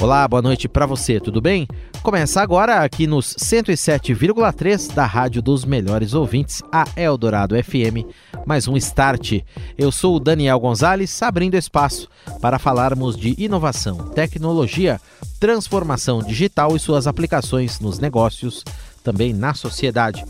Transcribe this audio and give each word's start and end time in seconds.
Olá, 0.00 0.26
boa 0.26 0.40
noite 0.40 0.66
para 0.66 0.86
você, 0.86 1.20
tudo 1.20 1.42
bem? 1.42 1.68
Começa 2.02 2.40
agora 2.40 2.82
aqui 2.82 3.06
nos 3.06 3.34
107,3 3.34 4.94
da 4.94 5.04
Rádio 5.04 5.42
dos 5.42 5.62
Melhores 5.62 6.14
Ouvintes, 6.14 6.62
a 6.72 6.86
Eldorado 6.96 7.54
FM, 7.54 8.08
mais 8.46 8.66
um 8.66 8.78
Start. 8.78 9.42
Eu 9.76 9.92
sou 9.92 10.16
o 10.16 10.20
Daniel 10.20 10.58
Gonzalez, 10.58 11.22
abrindo 11.22 11.54
espaço 11.54 12.08
para 12.40 12.58
falarmos 12.58 13.14
de 13.14 13.34
inovação, 13.36 14.08
tecnologia, 14.08 14.98
transformação 15.38 16.22
digital 16.22 16.74
e 16.74 16.80
suas 16.80 17.06
aplicações 17.06 17.78
nos 17.78 17.98
negócios, 17.98 18.64
também 19.04 19.34
na 19.34 19.52
sociedade. 19.52 20.24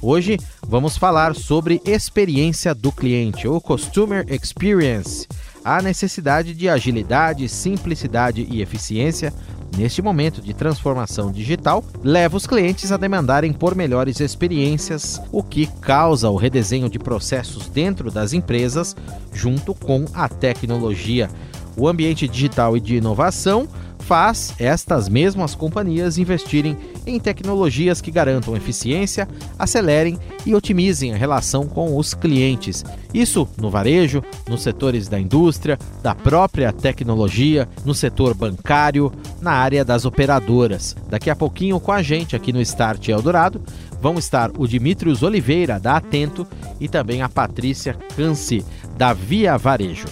Hoje 0.00 0.38
vamos 0.64 0.96
falar 0.96 1.34
sobre 1.34 1.82
experiência 1.84 2.72
do 2.72 2.92
cliente, 2.92 3.48
ou 3.48 3.60
Customer 3.60 4.24
Experience 4.32 5.26
a 5.66 5.82
necessidade 5.82 6.54
de 6.54 6.68
agilidade, 6.68 7.48
simplicidade 7.48 8.46
e 8.48 8.62
eficiência 8.62 9.34
neste 9.76 10.00
momento 10.00 10.40
de 10.40 10.54
transformação 10.54 11.32
digital 11.32 11.84
leva 12.04 12.36
os 12.36 12.46
clientes 12.46 12.92
a 12.92 12.96
demandarem 12.96 13.52
por 13.52 13.74
melhores 13.74 14.20
experiências, 14.20 15.20
o 15.32 15.42
que 15.42 15.66
causa 15.80 16.30
o 16.30 16.36
redesenho 16.36 16.88
de 16.88 17.00
processos 17.00 17.66
dentro 17.68 18.12
das 18.12 18.32
empresas 18.32 18.94
junto 19.32 19.74
com 19.74 20.04
a 20.14 20.28
tecnologia. 20.28 21.28
O 21.76 21.88
ambiente 21.88 22.28
digital 22.28 22.76
e 22.76 22.80
de 22.80 22.94
inovação 22.94 23.68
faz 23.98 24.54
estas 24.60 25.08
mesmas 25.08 25.56
companhias 25.56 26.16
investirem 26.16 26.78
em 27.06 27.18
tecnologias 27.20 28.00
que 28.00 28.10
garantam 28.10 28.56
eficiência, 28.56 29.28
acelerem 29.58 30.18
e 30.44 30.54
otimizem 30.54 31.14
a 31.14 31.16
relação 31.16 31.66
com 31.66 31.96
os 31.96 32.12
clientes. 32.12 32.84
Isso 33.14 33.48
no 33.56 33.70
varejo, 33.70 34.22
nos 34.48 34.62
setores 34.62 35.08
da 35.08 35.18
indústria, 35.18 35.78
da 36.02 36.14
própria 36.14 36.72
tecnologia, 36.72 37.68
no 37.84 37.94
setor 37.94 38.34
bancário, 38.34 39.12
na 39.40 39.52
área 39.52 39.84
das 39.84 40.04
operadoras. 40.04 40.96
Daqui 41.08 41.30
a 41.30 41.36
pouquinho 41.36 41.78
com 41.78 41.92
a 41.92 42.02
gente 42.02 42.34
aqui 42.34 42.52
no 42.52 42.60
Start 42.60 43.08
Eldorado 43.08 43.62
vão 44.00 44.18
estar 44.18 44.50
o 44.56 44.66
Dimitrios 44.66 45.22
Oliveira 45.22 45.80
da 45.80 45.96
Atento 45.96 46.46
e 46.80 46.88
também 46.88 47.22
a 47.22 47.28
Patrícia 47.28 47.96
Canci 48.16 48.64
da 48.96 49.12
Via 49.12 49.58
Varejo. 49.58 50.06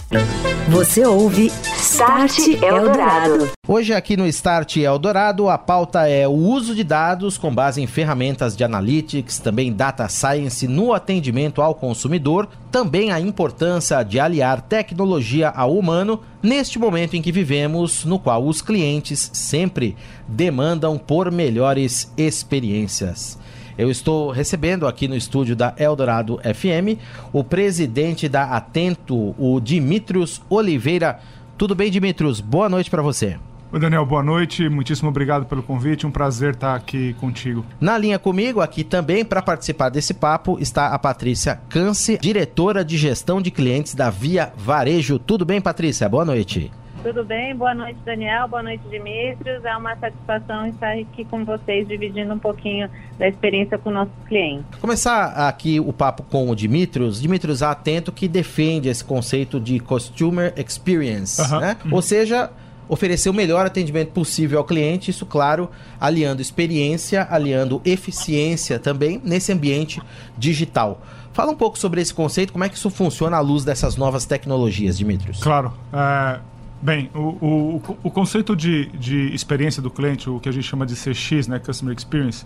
Você 0.69 1.05
ouve 1.05 1.51
Start 1.63 2.47
Eldorado. 2.61 3.49
Hoje 3.67 3.93
aqui 3.93 4.15
no 4.15 4.27
Start 4.27 4.77
Eldorado 4.77 5.49
a 5.49 5.57
pauta 5.57 6.07
é 6.07 6.27
o 6.27 6.31
uso 6.31 6.75
de 6.75 6.83
dados 6.83 7.37
com 7.37 7.53
base 7.53 7.81
em 7.81 7.87
ferramentas 7.87 8.55
de 8.55 8.63
analytics, 8.63 9.39
também 9.39 9.73
data 9.73 10.07
science 10.07 10.67
no 10.67 10.93
atendimento 10.93 11.61
ao 11.61 11.73
consumidor, 11.73 12.47
também 12.71 13.11
a 13.11 13.19
importância 13.19 14.01
de 14.03 14.19
aliar 14.19 14.61
tecnologia 14.61 15.49
ao 15.49 15.75
humano 15.75 16.19
neste 16.41 16.77
momento 16.77 17.15
em 17.15 17.21
que 17.21 17.31
vivemos, 17.31 18.05
no 18.05 18.19
qual 18.19 18.45
os 18.45 18.61
clientes 18.61 19.31
sempre 19.33 19.95
demandam 20.27 20.97
por 20.97 21.31
melhores 21.31 22.11
experiências. 22.17 23.37
Eu 23.77 23.91
estou 23.91 24.31
recebendo 24.31 24.87
aqui 24.87 25.07
no 25.07 25.15
estúdio 25.15 25.55
da 25.55 25.73
Eldorado 25.77 26.39
FM 26.39 26.97
o 27.33 27.43
presidente 27.43 28.29
da 28.29 28.43
Atento, 28.45 29.35
o 29.37 29.59
Dimitrios 29.59 30.41
Oliveira. 30.49 31.19
Tudo 31.57 31.75
bem, 31.75 31.91
Dimitrios? 31.91 32.39
Boa 32.39 32.69
noite 32.69 32.89
para 32.89 33.01
você. 33.01 33.37
Oi, 33.73 33.79
Daniel, 33.79 34.05
boa 34.05 34.23
noite. 34.23 34.69
Muitíssimo 34.69 35.09
obrigado 35.09 35.45
pelo 35.45 35.61
convite. 35.61 36.07
Um 36.07 36.11
prazer 36.11 36.53
estar 36.53 36.75
aqui 36.75 37.13
contigo. 37.15 37.65
Na 37.81 37.97
linha 37.97 38.17
comigo, 38.17 38.61
aqui 38.61 38.85
também, 38.85 39.25
para 39.25 39.41
participar 39.41 39.89
desse 39.89 40.13
papo, 40.13 40.57
está 40.61 40.87
a 40.87 40.99
Patrícia 40.99 41.59
Cance, 41.67 42.17
diretora 42.17 42.85
de 42.85 42.95
gestão 42.95 43.41
de 43.41 43.51
clientes 43.51 43.93
da 43.93 44.09
Via 44.09 44.53
Varejo. 44.55 45.19
Tudo 45.19 45.43
bem, 45.43 45.59
Patrícia? 45.59 46.07
Boa 46.07 46.23
noite. 46.23 46.71
Tudo 47.05 47.23
bem? 47.23 47.55
Boa 47.55 47.75
noite, 47.75 47.99
Daniel. 48.03 48.47
Boa 48.47 48.63
noite, 48.63 48.81
Dimitrios. 48.89 49.63
É 49.63 49.77
uma 49.77 49.95
satisfação 49.95 50.65
estar 50.65 50.93
aqui 50.93 51.23
com 51.23 51.45
vocês, 51.45 51.87
dividindo 51.87 52.33
um 52.33 52.39
pouquinho 52.39 52.89
da 53.19 53.27
experiência 53.27 53.77
com 53.77 53.91
nossos 53.91 54.15
clientes. 54.27 54.65
Começar 54.81 55.47
aqui 55.47 55.79
o 55.79 55.93
papo 55.93 56.23
com 56.23 56.49
o 56.49 56.55
Dimitrios. 56.55 57.21
Dimitrios 57.21 57.61
Atento 57.61 58.11
que 58.11 58.27
defende 58.27 58.89
esse 58.89 59.05
conceito 59.05 59.59
de 59.59 59.79
Customer 59.79 60.51
Experience, 60.57 61.39
né? 61.59 61.77
Uhum. 61.85 61.93
Ou 61.93 62.01
seja, 62.01 62.49
oferecer 62.89 63.29
o 63.29 63.33
melhor 63.33 63.67
atendimento 63.67 64.09
possível 64.09 64.57
ao 64.57 64.65
cliente, 64.65 65.11
isso, 65.11 65.27
claro, 65.27 65.69
aliando 66.01 66.41
experiência, 66.41 67.27
aliando 67.29 67.83
eficiência 67.85 68.79
também 68.79 69.21
nesse 69.23 69.51
ambiente 69.53 70.01
digital. 70.35 70.99
Fala 71.33 71.51
um 71.51 71.55
pouco 71.55 71.77
sobre 71.77 72.01
esse 72.01 72.13
conceito, 72.13 72.51
como 72.51 72.63
é 72.63 72.69
que 72.69 72.75
isso 72.75 72.89
funciona 72.89 73.37
à 73.37 73.41
luz 73.41 73.63
dessas 73.63 73.95
novas 73.95 74.25
tecnologias, 74.25 74.97
Dimitrios. 74.97 75.39
Claro. 75.39 75.71
é, 75.93 76.39
bem, 76.85 77.09
o, 77.15 77.19
o, 77.19 77.97
o 78.03 78.11
conceito 78.11 78.55
de, 78.55 78.85
de 78.89 79.33
experiência 79.33 79.81
do 79.81 79.89
cliente, 79.89 80.29
o 80.29 80.39
que 80.39 80.47
a 80.47 80.51
gente 80.51 80.67
chama 80.67 80.85
de 80.85 80.93
CX, 80.93 81.47
né, 81.47 81.57
Customer 81.57 81.95
Experience, 81.97 82.45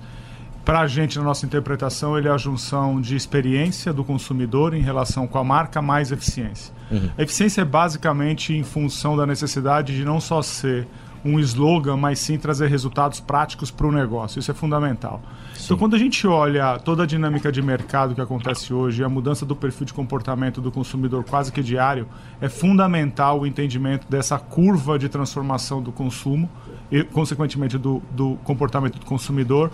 para 0.63 0.79
a 0.79 0.87
gente, 0.87 1.17
na 1.17 1.25
nossa 1.25 1.45
interpretação, 1.45 2.17
ele 2.17 2.29
é 2.29 2.31
a 2.31 2.37
junção 2.37 3.01
de 3.01 3.15
experiência 3.17 3.91
do 3.91 4.03
consumidor 4.03 4.73
em 4.73 4.81
relação 4.81 5.27
com 5.27 5.37
a 5.37 5.43
marca 5.43 5.81
mais 5.81 6.11
eficiência. 6.11 6.73
A 7.17 7.23
eficiência 7.23 7.61
é 7.61 7.65
basicamente 7.65 8.53
em 8.53 8.63
função 8.63 9.17
da 9.17 9.25
necessidade 9.25 9.95
de 9.95 10.05
não 10.05 10.21
só 10.21 10.41
ser 10.41 10.87
um 11.23 11.39
slogan, 11.39 11.97
mas 11.97 12.19
sim 12.19 12.37
trazer 12.37 12.67
resultados 12.67 13.19
práticos 13.19 13.69
para 13.71 13.87
o 13.87 13.91
negócio. 13.91 14.39
Isso 14.39 14.51
é 14.51 14.53
fundamental. 14.53 15.21
Então, 15.63 15.77
quando 15.77 15.95
a 15.95 15.99
gente 15.99 16.25
olha 16.25 16.79
toda 16.79 17.03
a 17.03 17.05
dinâmica 17.05 17.51
de 17.51 17.61
mercado 17.61 18.15
que 18.15 18.21
acontece 18.21 18.73
hoje, 18.73 19.03
a 19.03 19.09
mudança 19.09 19.45
do 19.45 19.55
perfil 19.55 19.85
de 19.85 19.93
comportamento 19.93 20.61
do 20.61 20.71
consumidor 20.71 21.23
quase 21.23 21.51
que 21.51 21.61
diário, 21.61 22.07
é 22.39 22.47
fundamental 22.47 23.41
o 23.41 23.47
entendimento 23.47 24.07
dessa 24.09 24.39
curva 24.39 24.97
de 24.97 25.09
transformação 25.09 25.81
do 25.81 25.91
consumo 25.91 26.49
e, 26.91 27.03
consequentemente, 27.03 27.77
do, 27.77 28.01
do 28.11 28.37
comportamento 28.43 28.97
do 28.99 29.05
consumidor 29.05 29.71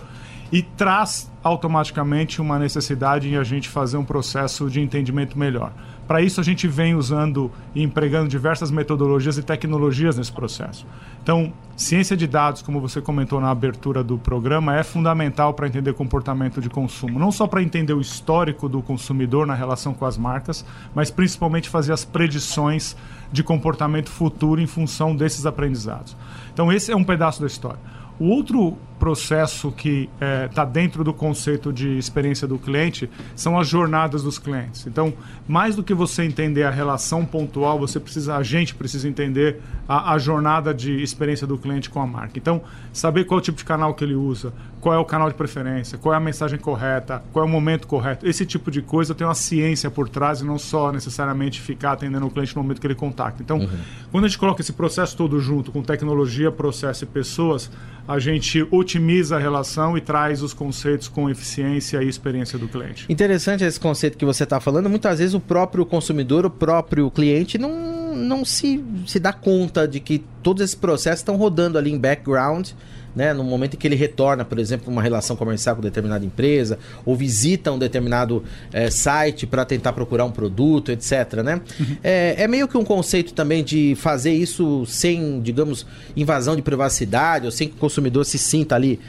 e 0.52 0.62
traz 0.62 1.30
automaticamente 1.42 2.40
uma 2.40 2.58
necessidade 2.58 3.28
em 3.28 3.36
a 3.36 3.44
gente 3.44 3.68
fazer 3.68 3.96
um 3.96 4.04
processo 4.04 4.68
de 4.68 4.80
entendimento 4.80 5.38
melhor. 5.38 5.72
Para 6.06 6.22
isso, 6.22 6.40
a 6.40 6.44
gente 6.44 6.68
vem 6.68 6.94
usando 6.94 7.50
e 7.74 7.82
empregando 7.82 8.28
diversas 8.28 8.70
metodologias 8.70 9.38
e 9.38 9.42
tecnologias 9.42 10.16
nesse 10.16 10.30
processo. 10.30 10.86
Então, 11.20 11.52
ciência 11.76 12.16
de 12.16 12.28
dados, 12.28 12.62
como 12.62 12.80
você 12.80 13.00
comentou 13.00 13.40
na 13.40 13.50
abertura 13.50 14.04
do 14.04 14.16
programa, 14.16 14.76
é 14.76 14.84
fundamental 14.84 15.52
para 15.52 15.66
entender 15.66 15.94
comportamento 15.94 16.60
de 16.60 16.70
consumo. 16.70 17.18
Não 17.18 17.32
só 17.32 17.48
para 17.48 17.60
entender 17.60 17.92
o 17.92 18.00
histórico 18.00 18.68
do 18.68 18.80
consumidor 18.80 19.48
na 19.48 19.54
relação 19.54 19.92
com 19.92 20.04
as 20.04 20.16
marcas, 20.16 20.64
mas 20.94 21.10
principalmente 21.10 21.68
fazer 21.68 21.92
as 21.92 22.04
predições 22.04 22.96
de 23.32 23.42
comportamento 23.42 24.08
futuro 24.08 24.60
em 24.60 24.66
função 24.66 25.14
desses 25.14 25.44
aprendizados. 25.44 26.16
Então, 26.52 26.72
esse 26.72 26.92
é 26.92 26.96
um 26.96 27.04
pedaço 27.04 27.40
da 27.40 27.48
história. 27.48 27.80
O 28.18 28.28
outro 28.28 28.78
processo 28.98 29.70
que 29.72 30.08
está 30.48 30.64
dentro 30.64 31.04
do 31.04 31.12
conceito 31.12 31.72
de 31.72 31.98
experiência 31.98 32.46
do 32.46 32.58
cliente 32.58 33.08
são 33.34 33.58
as 33.58 33.68
jornadas 33.68 34.22
dos 34.22 34.38
clientes. 34.38 34.86
Então, 34.86 35.12
mais 35.46 35.76
do 35.76 35.82
que 35.82 35.94
você 35.94 36.24
entender 36.24 36.64
a 36.64 36.70
relação 36.70 37.24
pontual, 37.24 37.78
você 37.78 38.00
precisa, 38.00 38.36
a 38.36 38.42
gente 38.42 38.74
precisa 38.74 39.08
entender 39.08 39.60
a, 39.88 40.14
a 40.14 40.18
jornada 40.18 40.74
de 40.74 41.02
experiência 41.02 41.46
do 41.46 41.58
cliente 41.58 41.90
com 41.90 42.00
a 42.00 42.06
marca. 42.06 42.38
Então, 42.38 42.62
saber 42.92 43.24
qual 43.24 43.38
é 43.38 43.40
o 43.40 43.44
tipo 43.44 43.58
de 43.58 43.64
canal 43.64 43.94
que 43.94 44.02
ele 44.02 44.14
usa, 44.14 44.52
qual 44.80 44.94
é 44.94 44.98
o 44.98 45.04
canal 45.04 45.28
de 45.28 45.34
preferência, 45.34 45.98
qual 45.98 46.14
é 46.14 46.16
a 46.16 46.20
mensagem 46.20 46.58
correta, 46.58 47.22
qual 47.32 47.44
é 47.44 47.48
o 47.48 47.50
momento 47.50 47.86
correto. 47.86 48.26
Esse 48.26 48.46
tipo 48.46 48.70
de 48.70 48.80
coisa 48.80 49.14
tem 49.14 49.26
uma 49.26 49.34
ciência 49.34 49.90
por 49.90 50.08
trás 50.08 50.40
e 50.40 50.44
não 50.44 50.58
só 50.58 50.92
necessariamente 50.92 51.60
ficar 51.60 51.92
atendendo 51.92 52.26
o 52.26 52.30
cliente 52.30 52.54
no 52.54 52.62
momento 52.62 52.80
que 52.80 52.86
ele 52.86 52.94
contacta. 52.94 53.42
Então, 53.42 53.68
quando 54.10 54.24
a 54.24 54.28
gente 54.28 54.38
coloca 54.38 54.60
esse 54.60 54.72
processo 54.72 55.16
todo 55.16 55.38
junto 55.40 55.72
com 55.72 55.82
tecnologia, 55.82 56.50
processo 56.52 57.04
e 57.04 57.06
pessoas, 57.06 57.70
a 58.06 58.18
gente 58.18 58.66
otimiza 58.86 59.36
a 59.36 59.38
relação 59.38 59.98
e 59.98 60.00
traz 60.00 60.42
os 60.42 60.54
conceitos 60.54 61.08
com 61.08 61.28
eficiência 61.28 62.02
e 62.02 62.08
experiência 62.08 62.56
do 62.56 62.68
cliente. 62.68 63.04
Interessante 63.08 63.64
esse 63.64 63.80
conceito 63.80 64.16
que 64.16 64.24
você 64.24 64.44
está 64.44 64.60
falando. 64.60 64.88
Muitas 64.88 65.18
vezes 65.18 65.34
o 65.34 65.40
próprio 65.40 65.84
consumidor, 65.84 66.46
o 66.46 66.50
próprio 66.50 67.10
cliente, 67.10 67.58
não, 67.58 68.14
não 68.14 68.44
se, 68.44 68.82
se 69.06 69.18
dá 69.18 69.32
conta 69.32 69.88
de 69.88 69.98
que 69.98 70.24
todos 70.42 70.62
esses 70.62 70.76
processos 70.76 71.20
estão 71.20 71.36
rodando 71.36 71.76
ali 71.76 71.90
em 71.90 71.98
background. 71.98 72.70
Né, 73.16 73.32
no 73.32 73.42
momento 73.42 73.74
em 73.74 73.76
que 73.78 73.88
ele 73.88 73.96
retorna, 73.96 74.44
por 74.44 74.58
exemplo, 74.58 74.92
uma 74.92 75.00
relação 75.00 75.36
comercial 75.36 75.74
com 75.74 75.80
determinada 75.80 76.22
empresa, 76.22 76.78
ou 77.02 77.16
visita 77.16 77.72
um 77.72 77.78
determinado 77.78 78.44
eh, 78.70 78.90
site 78.90 79.46
para 79.46 79.64
tentar 79.64 79.94
procurar 79.94 80.26
um 80.26 80.30
produto, 80.30 80.92
etc. 80.92 81.36
Né? 81.42 81.62
É, 82.04 82.42
é 82.42 82.46
meio 82.46 82.68
que 82.68 82.76
um 82.76 82.84
conceito 82.84 83.32
também 83.32 83.64
de 83.64 83.94
fazer 83.96 84.34
isso 84.34 84.84
sem, 84.84 85.40
digamos, 85.40 85.86
invasão 86.14 86.54
de 86.54 86.60
privacidade, 86.60 87.46
ou 87.46 87.50
sem 87.50 87.68
que 87.68 87.74
o 87.74 87.78
consumidor 87.78 88.26
se 88.26 88.36
sinta 88.36 88.74
ali 88.74 89.00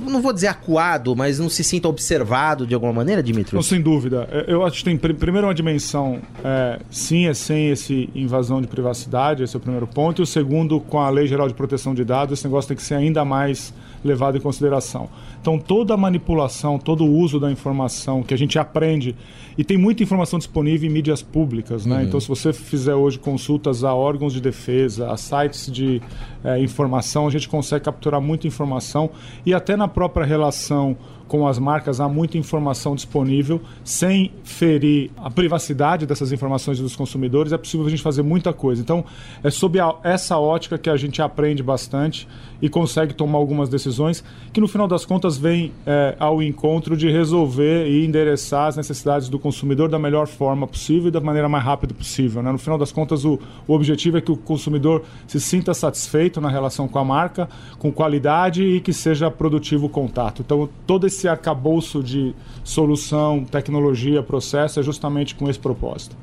não 0.00 0.20
vou 0.22 0.32
dizer 0.32 0.48
acuado, 0.48 1.14
mas 1.14 1.38
não 1.38 1.48
se 1.48 1.62
sinta 1.62 1.88
observado 1.88 2.66
de 2.66 2.74
alguma 2.74 2.92
maneira, 2.92 3.22
Dimitri? 3.22 3.62
Sem 3.62 3.80
dúvida. 3.80 4.28
É, 4.30 4.44
Eu 4.52 4.64
acho 4.64 4.78
que 4.78 4.84
tem 4.84 4.96
pr- 4.96 5.14
primeiro 5.14 5.46
uma 5.46 5.54
dimensão, 5.54 6.20
é, 6.44 6.78
sim, 6.90 7.26
é 7.26 7.34
sem 7.34 7.70
esse 7.70 8.08
invasão 8.14 8.60
de 8.60 8.66
privacidade, 8.66 9.42
esse 9.42 9.54
é 9.54 9.58
o 9.58 9.60
primeiro 9.60 9.86
ponto. 9.86 10.20
E 10.20 10.24
o 10.24 10.26
segundo, 10.26 10.80
com 10.80 10.98
a 11.00 11.08
Lei 11.10 11.26
Geral 11.26 11.48
de 11.48 11.54
Proteção 11.54 11.94
de 11.94 12.04
Dados, 12.04 12.38
esse 12.38 12.46
negócio 12.46 12.68
tem 12.68 12.76
que 12.76 12.82
ser 12.82 12.94
ainda 12.94 13.24
mais 13.24 13.72
levado 14.04 14.36
em 14.36 14.40
consideração. 14.40 15.08
Então, 15.40 15.58
toda 15.58 15.94
a 15.94 15.96
manipulação, 15.96 16.78
todo 16.78 17.04
o 17.04 17.12
uso 17.12 17.38
da 17.40 17.50
informação 17.50 18.22
que 18.22 18.32
a 18.32 18.36
gente 18.36 18.58
aprende, 18.58 19.14
e 19.56 19.64
tem 19.64 19.76
muita 19.76 20.02
informação 20.02 20.38
disponível 20.38 20.88
em 20.88 20.92
mídias 20.92 21.22
públicas, 21.22 21.84
né? 21.84 21.96
Uhum. 21.96 22.02
Então, 22.02 22.20
se 22.20 22.28
você 22.28 22.52
fizer 22.52 22.94
hoje 22.94 23.18
consultas 23.18 23.84
a 23.84 23.94
órgãos 23.94 24.32
de 24.32 24.40
defesa, 24.40 25.10
a 25.10 25.16
sites 25.16 25.70
de 25.70 26.00
é, 26.44 26.58
informação, 26.58 27.26
a 27.26 27.30
gente 27.30 27.48
consegue 27.48 27.84
capturar 27.84 28.20
muita 28.20 28.46
informação 28.46 29.10
e 29.44 29.52
até 29.52 29.76
na 29.76 29.88
própria 29.88 30.24
relação 30.24 30.96
com 31.32 31.48
as 31.48 31.58
marcas 31.58 31.98
há 31.98 32.06
muita 32.10 32.36
informação 32.36 32.94
disponível, 32.94 33.58
sem 33.82 34.30
ferir 34.44 35.10
a 35.16 35.30
privacidade 35.30 36.04
dessas 36.04 36.30
informações 36.30 36.78
dos 36.78 36.94
consumidores, 36.94 37.54
é 37.54 37.56
possível 37.56 37.86
a 37.86 37.88
gente 37.88 38.02
fazer 38.02 38.22
muita 38.22 38.52
coisa. 38.52 38.82
Então, 38.82 39.02
é 39.42 39.48
sob 39.48 39.80
a, 39.80 39.94
essa 40.04 40.36
ótica 40.36 40.76
que 40.76 40.90
a 40.90 40.96
gente 40.98 41.22
aprende 41.22 41.62
bastante 41.62 42.28
e 42.60 42.68
consegue 42.68 43.14
tomar 43.14 43.38
algumas 43.38 43.70
decisões 43.70 44.22
que, 44.52 44.60
no 44.60 44.68
final 44.68 44.86
das 44.86 45.06
contas, 45.06 45.38
vem 45.38 45.72
é, 45.86 46.14
ao 46.18 46.42
encontro 46.42 46.98
de 46.98 47.10
resolver 47.10 47.88
e 47.88 48.04
endereçar 48.04 48.66
as 48.66 48.76
necessidades 48.76 49.30
do 49.30 49.38
consumidor 49.38 49.88
da 49.88 49.98
melhor 49.98 50.26
forma 50.26 50.66
possível 50.66 51.08
e 51.08 51.10
da 51.10 51.20
maneira 51.20 51.48
mais 51.48 51.64
rápida 51.64 51.94
possível. 51.94 52.42
Né? 52.42 52.52
No 52.52 52.58
final 52.58 52.76
das 52.76 52.92
contas, 52.92 53.24
o, 53.24 53.40
o 53.66 53.72
objetivo 53.72 54.18
é 54.18 54.20
que 54.20 54.30
o 54.30 54.36
consumidor 54.36 55.02
se 55.26 55.40
sinta 55.40 55.72
satisfeito 55.72 56.42
na 56.42 56.50
relação 56.50 56.86
com 56.86 56.98
a 56.98 57.04
marca, 57.04 57.48
com 57.78 57.90
qualidade 57.90 58.62
e 58.62 58.82
que 58.82 58.92
seja 58.92 59.30
produtivo 59.30 59.86
o 59.86 59.88
contato. 59.88 60.42
Então, 60.42 60.68
todo 60.86 61.06
esse 61.06 61.21
esse 61.22 61.28
arcabouço 61.28 62.02
de 62.02 62.34
solução, 62.64 63.44
tecnologia, 63.44 64.22
processo 64.22 64.80
é 64.80 64.82
justamente 64.82 65.34
com 65.34 65.48
esse 65.48 65.58
propósito. 65.58 66.16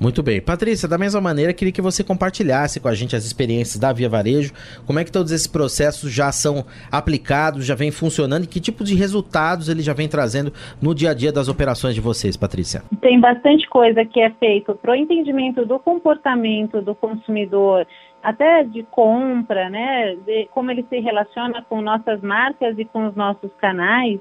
Muito 0.00 0.22
bem. 0.22 0.40
Patrícia, 0.40 0.88
da 0.88 0.96
mesma 0.96 1.20
maneira, 1.20 1.52
queria 1.52 1.72
que 1.72 1.82
você 1.82 2.02
compartilhasse 2.02 2.80
com 2.80 2.88
a 2.88 2.94
gente 2.94 3.14
as 3.14 3.24
experiências 3.24 3.78
da 3.78 3.92
Via 3.92 4.08
Varejo, 4.08 4.52
como 4.86 4.98
é 4.98 5.04
que 5.04 5.12
todos 5.12 5.32
esses 5.32 5.46
processos 5.46 6.10
já 6.10 6.32
são 6.32 6.64
aplicados, 6.90 7.66
já 7.66 7.74
vem 7.74 7.90
funcionando 7.90 8.44
e 8.44 8.46
que 8.46 8.60
tipo 8.60 8.82
de 8.82 8.94
resultados 8.94 9.68
ele 9.68 9.82
já 9.82 9.92
vem 9.92 10.08
trazendo 10.08 10.52
no 10.80 10.94
dia 10.94 11.10
a 11.10 11.14
dia 11.14 11.32
das 11.32 11.48
operações 11.48 11.94
de 11.94 12.00
vocês, 12.00 12.36
Patrícia? 12.36 12.82
Tem 13.00 13.20
bastante 13.20 13.68
coisa 13.68 14.04
que 14.04 14.20
é 14.20 14.30
feito 14.30 14.74
para 14.74 14.92
o 14.92 14.94
entendimento 14.94 15.66
do 15.66 15.78
comportamento 15.78 16.80
do 16.80 16.94
consumidor, 16.94 17.86
até 18.22 18.64
de 18.64 18.82
compra, 18.84 19.70
né, 19.70 20.16
de 20.26 20.48
como 20.52 20.70
ele 20.70 20.84
se 20.88 20.98
relaciona 20.98 21.64
com 21.68 21.80
nossas 21.80 22.20
marcas 22.20 22.78
e 22.78 22.84
com 22.84 23.06
os 23.06 23.14
nossos 23.14 23.52
canais. 23.54 24.18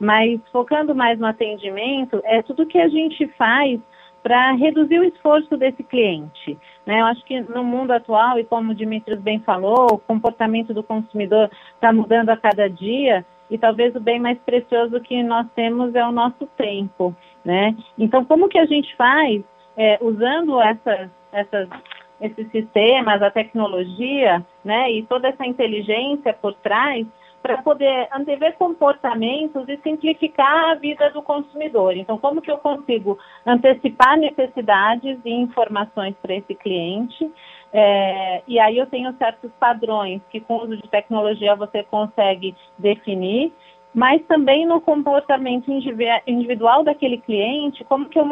Mas 0.00 0.40
focando 0.50 0.94
mais 0.94 1.18
no 1.18 1.26
atendimento, 1.26 2.20
é 2.24 2.42
tudo 2.42 2.66
que 2.66 2.78
a 2.78 2.88
gente 2.88 3.28
faz 3.36 3.78
para 4.22 4.52
reduzir 4.52 4.98
o 4.98 5.04
esforço 5.04 5.56
desse 5.56 5.82
cliente. 5.82 6.58
Né? 6.86 7.00
Eu 7.00 7.06
acho 7.06 7.24
que 7.24 7.40
no 7.40 7.62
mundo 7.62 7.90
atual, 7.90 8.38
e 8.38 8.44
como 8.44 8.72
o 8.72 8.74
Dimitrios 8.74 9.20
bem 9.20 9.40
falou, 9.40 9.86
o 9.92 9.98
comportamento 9.98 10.74
do 10.74 10.82
consumidor 10.82 11.50
está 11.74 11.92
mudando 11.92 12.30
a 12.30 12.36
cada 12.36 12.68
dia, 12.68 13.24
e 13.50 13.58
talvez 13.58 13.94
o 13.96 14.00
bem 14.00 14.20
mais 14.20 14.38
precioso 14.38 15.00
que 15.00 15.22
nós 15.22 15.46
temos 15.54 15.94
é 15.94 16.06
o 16.06 16.12
nosso 16.12 16.46
tempo. 16.56 17.14
Né? 17.44 17.76
Então, 17.98 18.24
como 18.24 18.48
que 18.48 18.58
a 18.58 18.66
gente 18.66 18.94
faz, 18.96 19.42
é, 19.76 19.98
usando 20.00 20.60
essas, 20.60 21.10
essas, 21.32 21.68
esses 22.20 22.50
sistemas, 22.50 23.22
a 23.22 23.30
tecnologia 23.30 24.44
né, 24.64 24.90
e 24.92 25.02
toda 25.04 25.28
essa 25.28 25.46
inteligência 25.46 26.32
por 26.34 26.54
trás, 26.54 27.06
para 27.42 27.62
poder 27.62 28.08
antever 28.12 28.54
comportamentos 28.56 29.68
e 29.68 29.78
simplificar 29.78 30.70
a 30.70 30.74
vida 30.74 31.10
do 31.10 31.22
consumidor. 31.22 31.96
Então, 31.96 32.18
como 32.18 32.42
que 32.42 32.50
eu 32.50 32.58
consigo 32.58 33.18
antecipar 33.46 34.18
necessidades 34.18 35.18
e 35.24 35.30
informações 35.30 36.14
para 36.20 36.34
esse 36.34 36.54
cliente? 36.54 37.30
É, 37.72 38.42
e 38.46 38.58
aí 38.58 38.76
eu 38.76 38.86
tenho 38.86 39.14
certos 39.16 39.50
padrões 39.58 40.20
que 40.30 40.40
com 40.40 40.56
o 40.56 40.64
uso 40.64 40.76
de 40.76 40.88
tecnologia 40.88 41.54
você 41.54 41.82
consegue 41.84 42.54
definir, 42.78 43.52
mas 43.94 44.22
também 44.26 44.66
no 44.66 44.80
comportamento 44.80 45.70
individual 46.26 46.84
daquele 46.84 47.18
cliente, 47.18 47.84
como 47.84 48.08
que 48.08 48.18
eu 48.18 48.26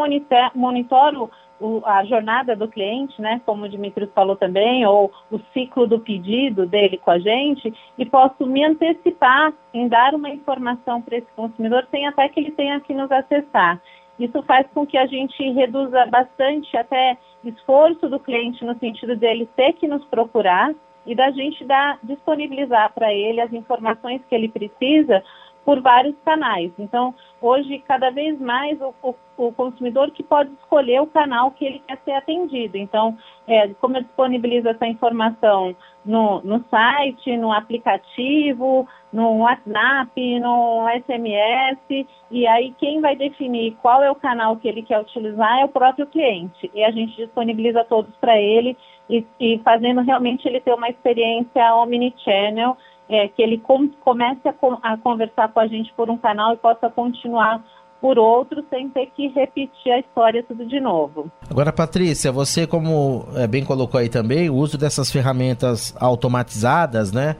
monitoro 0.55 1.31
o, 1.60 1.82
a 1.84 2.05
jornada 2.05 2.55
do 2.55 2.69
cliente, 2.69 3.20
né, 3.20 3.40
como 3.44 3.64
o 3.64 3.69
Dimitrios 3.69 4.10
falou 4.14 4.37
também, 4.37 4.87
ou 4.87 5.12
o 5.31 5.38
ciclo 5.52 5.87
do 5.87 5.99
pedido 5.99 6.66
dele 6.66 6.99
com 6.99 7.10
a 7.10 7.19
gente, 7.19 7.72
e 7.96 8.05
posso 8.05 8.46
me 8.46 8.64
antecipar 8.64 9.52
em 9.72 9.88
dar 9.88 10.14
uma 10.14 10.31
informação 10.31 11.02
para 11.02 11.19
esse 11.19 11.28
consumidor 11.34 11.87
sem 11.90 12.06
até 12.06 12.28
que 12.28 12.40
ele 12.40 12.52
tenha 12.52 12.81
que 12.81 12.94
nos 12.94 13.10
acessar. 13.10 13.81
Isso 14.19 14.43
faz 14.43 14.66
com 14.75 14.84
que 14.84 14.99
a 14.99 15.06
gente 15.06 15.50
reduza 15.52 16.06
bastante 16.06 16.76
até 16.76 17.16
esforço 17.44 18.08
do 18.08 18.19
cliente 18.19 18.64
no 18.64 18.76
sentido 18.78 19.14
dele 19.14 19.49
ter 19.55 19.75
que 19.75 19.87
nos 19.87 20.05
procurar 20.06 20.75
e 21.06 21.14
da 21.14 21.31
gente 21.31 21.64
dar, 21.64 21.99
disponibilizar 22.02 22.93
para 22.93 23.12
ele 23.14 23.40
as 23.40 23.52
informações 23.52 24.20
que 24.28 24.34
ele 24.34 24.49
precisa 24.49 25.22
por 25.64 25.81
vários 25.81 26.14
canais. 26.25 26.72
Então, 26.78 27.14
hoje, 27.40 27.78
cada 27.87 28.10
vez 28.10 28.38
mais, 28.40 28.81
o, 28.81 28.93
o, 29.02 29.14
o, 29.38 29.52
consumidor 29.52 30.11
que 30.11 30.23
pode 30.23 30.50
escolher 30.61 31.00
o 31.00 31.06
canal 31.06 31.50
que 31.52 31.64
ele 31.64 31.82
quer 31.87 31.99
ser 32.05 32.12
atendido. 32.12 32.76
Então, 32.76 33.17
é, 33.46 33.69
como 33.81 33.96
eu 33.96 34.02
disponibilizo 34.02 34.69
essa 34.69 34.87
informação 34.87 35.75
no, 36.05 36.40
no 36.43 36.64
site, 36.69 37.37
no 37.37 37.52
aplicativo, 37.52 38.87
no 39.12 39.38
WhatsApp, 39.38 40.40
no 40.40 40.87
SMS, 41.06 42.06
e 42.31 42.46
aí 42.46 42.75
quem 42.79 43.00
vai 43.00 43.17
definir 43.17 43.76
qual 43.81 44.02
é 44.02 44.11
o 44.11 44.14
canal 44.14 44.56
que 44.56 44.69
ele 44.69 44.82
quer 44.82 45.00
utilizar 45.00 45.61
é 45.61 45.64
o 45.64 45.69
próprio 45.69 46.06
cliente. 46.06 46.70
E 46.75 46.84
a 46.84 46.91
gente 46.91 47.17
disponibiliza 47.17 47.84
todos 47.84 48.14
para 48.17 48.38
ele 48.38 48.76
e, 49.08 49.25
e 49.41 49.58
fazendo 49.64 50.02
realmente 50.02 50.46
ele 50.46 50.61
ter 50.61 50.75
uma 50.75 50.88
experiência 50.88 51.75
omnichannel 51.75 52.76
é, 53.08 53.26
que 53.29 53.43
ele 53.43 53.58
com, 53.58 53.88
comece 54.00 54.46
a, 54.46 54.55
a 54.82 54.96
conversar 54.99 55.49
com 55.49 55.61
a 55.61 55.67
gente 55.67 55.93
por 55.94 56.11
um 56.11 56.19
canal 56.19 56.52
e 56.52 56.58
possa 56.58 56.91
continuar 56.91 57.64
por 58.00 58.18
outro 58.18 58.64
sem 58.70 58.88
ter 58.88 59.06
que 59.16 59.28
repetir 59.28 59.92
a 59.92 59.98
história 59.98 60.44
tudo 60.46 60.66
de 60.66 60.80
novo. 60.80 61.30
Agora, 61.50 61.72
Patrícia, 61.72 62.30
você 62.30 62.66
como 62.66 63.26
é, 63.34 63.46
bem 63.46 63.64
colocou 63.64 63.98
aí 63.98 64.08
também, 64.08 64.48
o 64.48 64.54
uso 64.54 64.78
dessas 64.78 65.10
ferramentas 65.10 65.94
automatizadas, 65.98 67.12
né? 67.12 67.36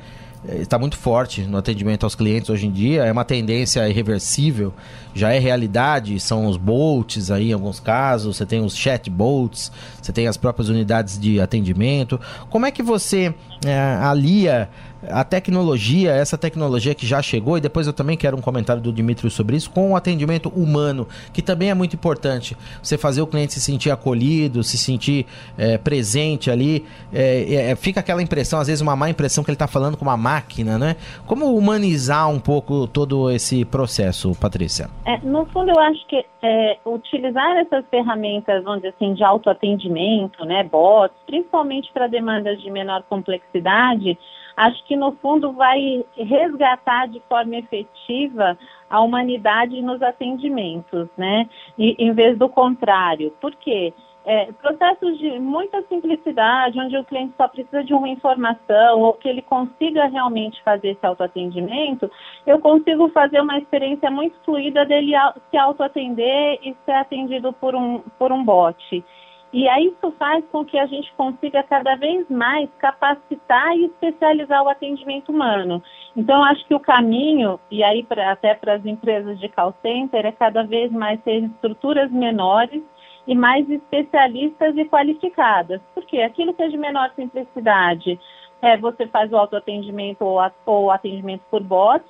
Está 0.47 0.79
muito 0.79 0.97
forte 0.97 1.43
no 1.43 1.59
atendimento 1.59 2.05
aos 2.05 2.15
clientes 2.15 2.49
hoje 2.51 2.67
em 2.67 2.71
dia, 2.71 3.05
é 3.05 3.13
uma 3.13 3.25
tendência 3.25 3.89
irreversível, 3.89 4.73
já 5.15 5.33
é 5.33 5.39
realidade, 5.39 6.19
são 6.21 6.47
os 6.47 6.57
bots 6.57 7.31
aí 7.31 7.51
em 7.51 7.53
alguns 7.53 7.81
casos, 7.81 8.37
você 8.37 8.47
tem 8.47 8.61
os 8.61 8.77
chatbots, 8.77 9.73
você 10.01 10.13
tem 10.13 10.29
as 10.29 10.37
próprias 10.37 10.69
unidades 10.69 11.19
de 11.19 11.41
atendimento. 11.41 12.21
Como 12.49 12.67
é 12.67 12.71
que 12.71 12.83
você 12.83 13.35
é, 13.65 13.79
alia 14.01 14.69
a 15.11 15.23
tecnologia, 15.23 16.13
essa 16.13 16.37
tecnologia 16.37 16.95
que 16.95 17.07
já 17.07 17.23
chegou, 17.23 17.57
e 17.57 17.61
depois 17.61 17.87
eu 17.87 17.93
também 17.93 18.17
quero 18.17 18.37
um 18.37 18.41
comentário 18.41 18.83
do 18.83 18.93
Dimitri 18.93 19.31
sobre 19.31 19.57
isso, 19.57 19.71
com 19.71 19.93
o 19.93 19.97
atendimento 19.97 20.49
humano, 20.49 21.07
que 21.33 21.41
também 21.41 21.71
é 21.71 21.75
muito 21.75 21.95
importante. 21.95 22.57
Você 22.83 22.99
fazer 22.99 23.23
o 23.23 23.27
cliente 23.27 23.55
se 23.55 23.61
sentir 23.61 23.91
acolhido, 23.91 24.65
se 24.65 24.77
sentir 24.77 25.27
é, 25.57 25.79
presente 25.79 26.51
ali. 26.51 26.85
É, 27.13 27.71
é, 27.71 27.77
fica 27.77 28.01
aquela 28.01 28.23
impressão, 28.23 28.59
às 28.59 28.67
vezes 28.67 28.81
uma 28.81 28.97
má 28.97 29.09
impressão 29.09 29.45
que 29.45 29.51
ele 29.51 29.55
está 29.55 29.69
falando 29.69 29.97
com 29.97 30.05
uma 30.05 30.17
máquina, 30.29 30.79
né? 30.79 30.97
Como 31.27 31.57
humanizar 31.57 32.29
um 32.29 32.39
pouco 32.39 32.87
todo 32.87 33.31
esse 33.31 33.65
processo, 33.65 34.39
Patrícia? 34.39 34.89
É, 35.07 35.19
no 35.23 35.47
fundo, 35.47 35.71
eu 35.71 35.81
acho 35.81 36.07
que 36.07 36.25
é, 36.43 36.79
utilizar 36.85 37.57
essas 37.57 37.85
ferramentas, 37.91 38.63
vamos 38.63 38.83
dizer 38.83 38.95
assim, 38.95 39.15
de 39.15 39.25
autoatendimento, 39.25 40.45
né, 40.45 40.63
bots, 40.65 41.17
principalmente 41.27 41.91
para 41.93 42.07
demandas 42.07 42.61
de 42.61 42.71
menor 42.71 43.03
complexidade, 43.09 44.19
acho 44.57 44.85
que 44.87 44.97
no 44.97 45.13
fundo 45.23 45.53
vai 45.53 46.05
resgatar 46.17 47.07
de 47.09 47.23
forma 47.29 47.57
efetiva 47.57 48.59
a 48.91 49.01
humanidade 49.01 49.81
nos 49.83 50.03
atendimentos, 50.03 51.09
né? 51.17 51.49
E, 51.79 51.95
em 51.99 52.13
vez 52.13 52.37
do 52.39 52.49
contrário. 52.49 53.33
Por 53.41 53.55
quê? 53.55 53.93
É, 54.25 54.53
processos 54.53 55.19
de 55.19 55.39
muita 55.39 55.83
simplicidade, 55.89 56.79
onde 56.79 56.97
o 56.99 57.05
cliente 57.05 57.33
só 57.37 57.49
precisa 57.49 57.83
de 57.83 57.95
uma 57.95 58.09
informação 58.09 59.01
ou 59.01 59.15
que 59.15 59.27
ele 59.27 59.41
consiga 59.41 60.07
realmente 60.07 60.63
fazer 60.63 60.91
esse 60.91 61.07
autoatendimento, 61.07 62.11
eu 62.47 62.59
consigo 62.59 63.09
fazer 63.09 63.41
uma 63.41 63.57
experiência 63.59 64.11
muito 64.11 64.37
fluida 64.45 64.85
dele 64.85 65.13
se 65.51 65.57
autoatender 65.57 66.59
e 66.63 66.77
ser 66.85 66.93
atendido 66.93 67.55
por 67.55 67.75
um, 67.75 68.01
por 68.19 68.31
um 68.31 68.45
bot. 68.45 69.03
E 69.51 69.67
aí 69.67 69.87
isso 69.87 70.13
faz 70.19 70.45
com 70.53 70.63
que 70.63 70.79
a 70.79 70.85
gente 70.85 71.11
consiga 71.15 71.63
cada 71.63 71.97
vez 71.97 72.29
mais 72.29 72.69
capacitar 72.79 73.75
e 73.77 73.87
especializar 73.87 74.63
o 74.63 74.69
atendimento 74.69 75.33
humano. 75.33 75.83
Então, 76.15 76.45
acho 76.45 76.67
que 76.67 76.75
o 76.75 76.81
caminho, 76.81 77.59
e 77.71 77.83
aí 77.83 78.03
pra, 78.03 78.33
até 78.33 78.55
para 78.55 78.75
as 78.75 78.85
empresas 78.85 79.41
de 79.41 79.49
call 79.49 79.75
center, 79.81 80.27
é 80.27 80.33
cada 80.33 80.65
vez 80.65 80.93
mais 80.93 81.19
ter 81.23 81.45
estruturas 81.45 82.11
menores 82.11 82.83
e 83.29 83.35
mais 83.35 83.69
especialistas 83.69 84.75
e 84.77 84.87
qualificadas. 84.87 85.83
Porque 85.95 86.23
aquilo 86.23 86.55
que 86.55 86.63
é 86.63 86.69
de 86.69 86.79
menor 86.79 87.13
simplicidade, 87.15 88.19
é, 88.63 88.77
você 88.79 89.07
faz 89.07 89.31
o 89.31 89.37
autoatendimento 89.37 90.25
ou, 90.25 90.41
ou 90.65 90.91
atendimento 90.91 91.43
por 91.51 91.63
bots, 91.63 92.09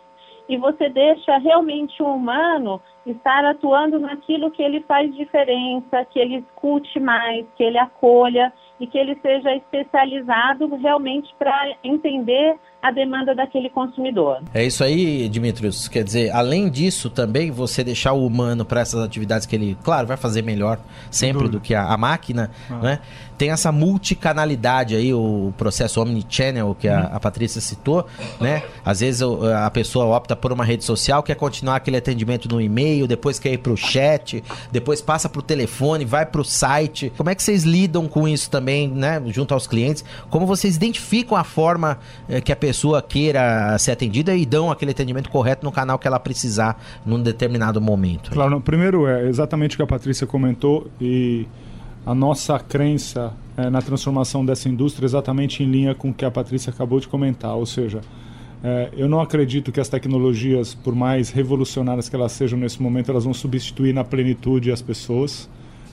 e 0.49 0.57
você 0.57 0.89
deixa 0.89 1.37
realmente 1.39 2.03
o 2.03 2.07
humano 2.07 2.81
estar 3.05 3.45
atuando 3.45 3.99
naquilo 3.99 4.51
que 4.51 4.63
ele 4.63 4.81
faz 4.83 5.15
diferença, 5.15 6.07
que 6.07 6.19
ele 6.19 6.37
escute 6.37 6.99
mais, 7.01 7.45
que 7.57 7.65
ele 7.65 7.77
acolha 7.77 8.51
e 8.81 8.87
que 8.87 8.97
ele 8.99 9.17
seja 9.21 9.55
especializado 9.55 10.69
realmente 10.77 11.35
para 11.39 11.75
entender 11.83 12.57
a 12.81 12.93
demanda 12.93 13.35
daquele 13.35 13.69
consumidor. 13.69 14.41
É 14.55 14.65
isso 14.65 14.85
aí, 14.85 15.29
Dimitrios. 15.29 15.89
Quer 15.89 16.05
dizer, 16.05 16.31
além 16.31 16.71
disso, 16.71 17.11
também 17.11 17.51
você 17.51 17.83
deixar 17.83 18.13
o 18.13 18.25
humano 18.25 18.65
para 18.65 18.81
essas 18.81 19.03
atividades 19.03 19.47
que 19.47 19.57
ele, 19.57 19.77
claro, 19.83 20.07
vai 20.07 20.17
fazer 20.17 20.43
melhor 20.43 20.79
sempre 21.11 21.49
do 21.49 21.61
que 21.61 21.75
a, 21.75 21.85
a 21.93 21.97
máquina, 21.97 22.51
ah. 22.71 22.77
né? 22.77 23.01
Tem 23.39 23.51
essa 23.51 23.71
multicanalidade 23.71 24.97
aí, 24.97 25.15
o 25.15 25.53
processo 25.57 26.01
omnichannel 26.03 26.77
que 26.79 26.89
a, 26.89 27.03
a 27.05 27.21
Patrícia 27.21 27.61
citou, 27.61 28.07
né? 28.41 28.65
Às 28.85 29.01
vezes 29.01 29.23
a 29.23 29.71
pessoa 29.71 30.07
opta 30.07 30.35
por 30.35 30.53
uma 30.53 30.65
rede 30.65 30.85
social, 30.85 31.23
quer 31.23 31.37
continuar 31.37 31.77
aquele 31.77 31.97
atendimento 31.97 32.49
no 32.49 32.61
e-mail, 32.61 33.07
depois 33.07 33.39
quer 33.39 33.53
ir 33.53 33.59
para 33.59 33.73
o 33.73 33.77
chat, 33.77 34.43
depois 34.73 35.01
passa 35.01 35.29
para 35.29 35.39
o 35.39 35.43
telefone, 35.43 36.05
vai 36.05 36.27
para 36.27 36.41
o 36.41 36.45
site. 36.45 37.13
Como 37.17 37.31
é 37.31 37.35
que 37.35 37.43
vocês 37.43 37.63
lidam 37.63 38.09
com 38.09 38.27
isso 38.27 38.51
também, 38.51 38.89
né? 38.89 39.23
Junto 39.29 39.55
aos 39.55 39.67
clientes? 39.67 40.05
Como 40.29 40.47
vocês 40.47 40.77
identificam 40.77 41.37
a 41.37 41.45
forma 41.45 41.99
eh, 42.29 42.41
que 42.41 42.51
a 42.51 42.57
pessoa 42.57 42.89
pessoa 42.99 43.03
queira 43.03 43.77
ser 43.79 43.93
atendida 43.93 44.35
e 44.35 44.47
dão 44.47 44.71
aquele 44.71 44.91
atendimento 44.91 45.31
correto 45.31 45.65
no 45.65 45.73
canal 45.73 45.99
que 45.99 46.07
ela 46.07 46.19
precisar 46.19 46.81
num 47.05 47.23
determinado 47.23 47.81
momento. 47.81 48.31
Claro, 48.31 48.51
não, 48.51 48.61
primeiro 48.61 49.07
é 49.07 49.27
exatamente 49.27 49.75
o 49.75 49.77
que 49.77 49.83
a 49.83 49.87
Patrícia 49.87 50.27
comentou 50.27 50.89
e 51.01 51.47
a 52.07 52.15
nossa 52.15 52.59
crença 52.59 53.33
é, 53.57 53.69
na 53.69 53.83
transformação 53.83 54.45
dessa 54.45 54.69
indústria 54.69 55.05
exatamente 55.07 55.63
em 55.63 55.67
linha 55.67 55.95
com 55.95 56.11
o 56.11 56.15
que 56.15 56.25
a 56.25 56.31
Patrícia 56.31 56.71
acabou 56.71 57.01
de 57.01 57.09
comentar, 57.09 57.55
ou 57.55 57.67
seja, 57.67 58.01
é, 58.63 58.89
eu 58.97 59.09
não 59.09 59.21
acredito 59.21 59.71
que 59.71 59.81
as 59.81 59.89
tecnologias, 59.89 60.75
por 60.75 60.95
mais 60.95 61.31
revolucionárias 61.31 62.09
que 62.09 62.17
elas 62.17 62.33
sejam 62.33 62.59
nesse 62.59 62.83
momento, 62.83 63.11
elas 63.11 63.25
vão 63.25 63.35
substituir 63.35 63.93
na 63.93 64.03
plenitude 64.03 64.73
as 64.73 64.83
pessoas. 64.83 65.49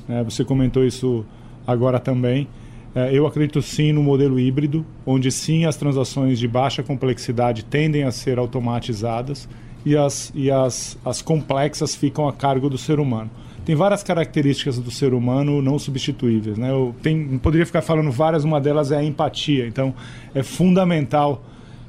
É, 0.09 0.23
você 0.23 0.43
comentou 0.43 0.83
isso 0.83 1.25
agora 1.65 1.99
também. 1.99 2.47
É, 2.95 3.13
eu 3.13 3.27
acredito 3.27 3.61
sim 3.61 3.91
no 3.91 4.01
modelo 4.01 4.39
híbrido, 4.39 4.85
onde 5.05 5.31
sim 5.31 5.65
as 5.65 5.75
transações 5.75 6.39
de 6.39 6.47
baixa 6.47 6.81
complexidade 6.81 7.65
tendem 7.65 8.03
a 8.03 8.11
ser 8.11 8.39
automatizadas 8.39 9.47
e 9.85 9.95
as, 9.95 10.31
e 10.33 10.49
as, 10.49 10.97
as 11.05 11.21
complexas 11.21 11.93
ficam 11.93 12.27
a 12.27 12.33
cargo 12.33 12.69
do 12.69 12.77
ser 12.77 12.99
humano. 12.99 13.29
Tem 13.65 13.75
várias 13.75 14.03
características 14.03 14.77
do 14.77 14.91
ser 14.91 15.13
humano 15.13 15.59
não 15.61 15.79
substituíveis. 15.79 16.57
Né? 16.57 16.69
Eu 16.69 16.95
poderia 17.41 17.65
ficar 17.65 17.81
falando 17.81 18.11
várias, 18.11 18.43
uma 18.43 18.61
delas 18.61 18.91
é 18.91 18.97
a 18.97 19.03
empatia. 19.03 19.65
Então, 19.65 19.93
é 20.35 20.43
fundamental 20.43 21.43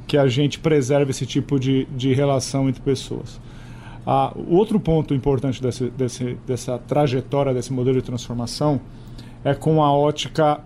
que 0.07 0.17
a 0.17 0.27
gente 0.27 0.59
preserve 0.59 1.11
esse 1.11 1.27
tipo 1.27 1.61
de, 1.61 1.87
de 1.95 2.15
relação 2.15 2.69
entre 2.69 2.81
pessoas. 2.81 3.39
Ah, 4.07 4.33
outro 4.49 4.81
ponto 4.81 5.13
importante 5.13 5.61
desse, 5.61 5.91
desse, 5.91 6.39
dessa 6.47 6.79
trajetória, 6.79 7.53
desse 7.53 7.73
modelo 7.73 8.01
de 8.01 8.05
transformação, 8.05 8.81
é 9.45 9.53
com 9.53 9.83
a 9.83 9.93
ótica 9.93 10.61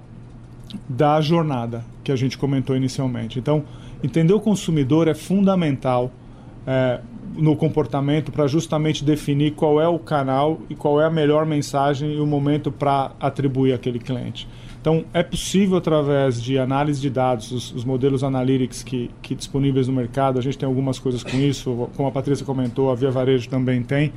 da 0.88 1.20
jornada 1.20 1.84
que 2.04 2.12
a 2.12 2.16
gente 2.16 2.38
comentou 2.38 2.76
inicialmente. 2.76 3.38
Então, 3.38 3.64
entender 4.04 4.32
o 4.32 4.40
consumidor 4.40 5.08
é 5.08 5.14
fundamental 5.14 6.12
é, 6.66 7.00
no 7.36 7.56
comportamento 7.56 8.32
para 8.32 8.46
justamente 8.46 9.04
definir 9.04 9.52
qual 9.52 9.80
é 9.80 9.88
o 9.88 9.98
canal 9.98 10.60
e 10.68 10.74
qual 10.74 11.00
é 11.00 11.04
a 11.04 11.10
melhor 11.10 11.46
mensagem 11.46 12.14
e 12.14 12.20
o 12.20 12.26
momento 12.26 12.72
para 12.72 13.12
atribuir 13.20 13.72
aquele 13.72 13.98
cliente. 13.98 14.48
Então, 14.80 15.04
é 15.12 15.22
possível, 15.22 15.76
através 15.76 16.42
de 16.42 16.58
análise 16.58 17.00
de 17.00 17.10
dados, 17.10 17.52
os, 17.52 17.74
os, 17.74 17.84
modelos 17.84 18.24
analytics 18.24 18.82
que, 18.82 19.10
que 19.20 19.34
disponíveis 19.34 19.86
no 19.88 19.92
mercado, 19.92 20.38
a 20.38 20.42
gente 20.42 20.56
tem 20.56 20.66
algumas 20.66 20.98
coisas 20.98 21.22
com 21.22 21.36
isso, 21.36 21.90
como 21.94 22.08
a 22.08 22.10
Patrícia 22.10 22.46
comentou, 22.46 22.90
a 22.90 22.94
Via 22.94 23.10
Varejo 23.10 23.46
também 23.48 23.82
tem, 23.82 24.10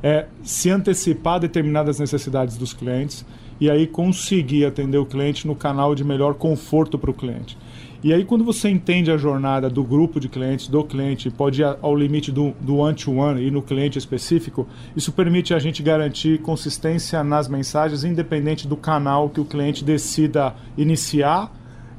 é, 0.00 0.26
se 0.42 0.70
antecipar 0.70 1.40
determinadas 1.40 1.98
necessidades 1.98 2.56
dos 2.56 2.72
clientes 2.72 3.26
e 3.60 3.68
aí 3.68 3.86
conseguir 3.86 4.66
atender 4.66 4.98
o 4.98 5.06
cliente 5.06 5.46
no 5.46 5.56
canal 5.56 5.94
de 5.94 6.04
melhor 6.04 6.34
conforto 6.34 6.96
para 6.96 7.10
o 7.10 7.14
cliente. 7.14 7.58
E 8.04 8.12
aí, 8.12 8.22
quando 8.22 8.44
você 8.44 8.68
entende 8.68 9.10
a 9.10 9.16
jornada 9.16 9.70
do 9.70 9.82
grupo 9.82 10.20
de 10.20 10.28
clientes, 10.28 10.68
do 10.68 10.84
cliente, 10.84 11.30
pode 11.30 11.62
ir 11.62 11.76
ao 11.80 11.96
limite 11.96 12.30
do, 12.30 12.54
one-to-one 12.68 13.40
-one, 13.40 13.46
e 13.46 13.50
no 13.50 13.62
cliente 13.62 13.98
específico, 13.98 14.68
isso 14.94 15.10
permite 15.10 15.54
a 15.54 15.58
gente 15.58 15.82
garantir 15.82 16.38
consistência 16.42 17.24
nas 17.24 17.48
mensagens, 17.48 18.04
independente 18.04 18.68
do 18.68 18.76
canal 18.76 19.30
que 19.30 19.40
o 19.40 19.44
cliente 19.46 19.82
decida 19.82 20.54
iniciar 20.76 21.50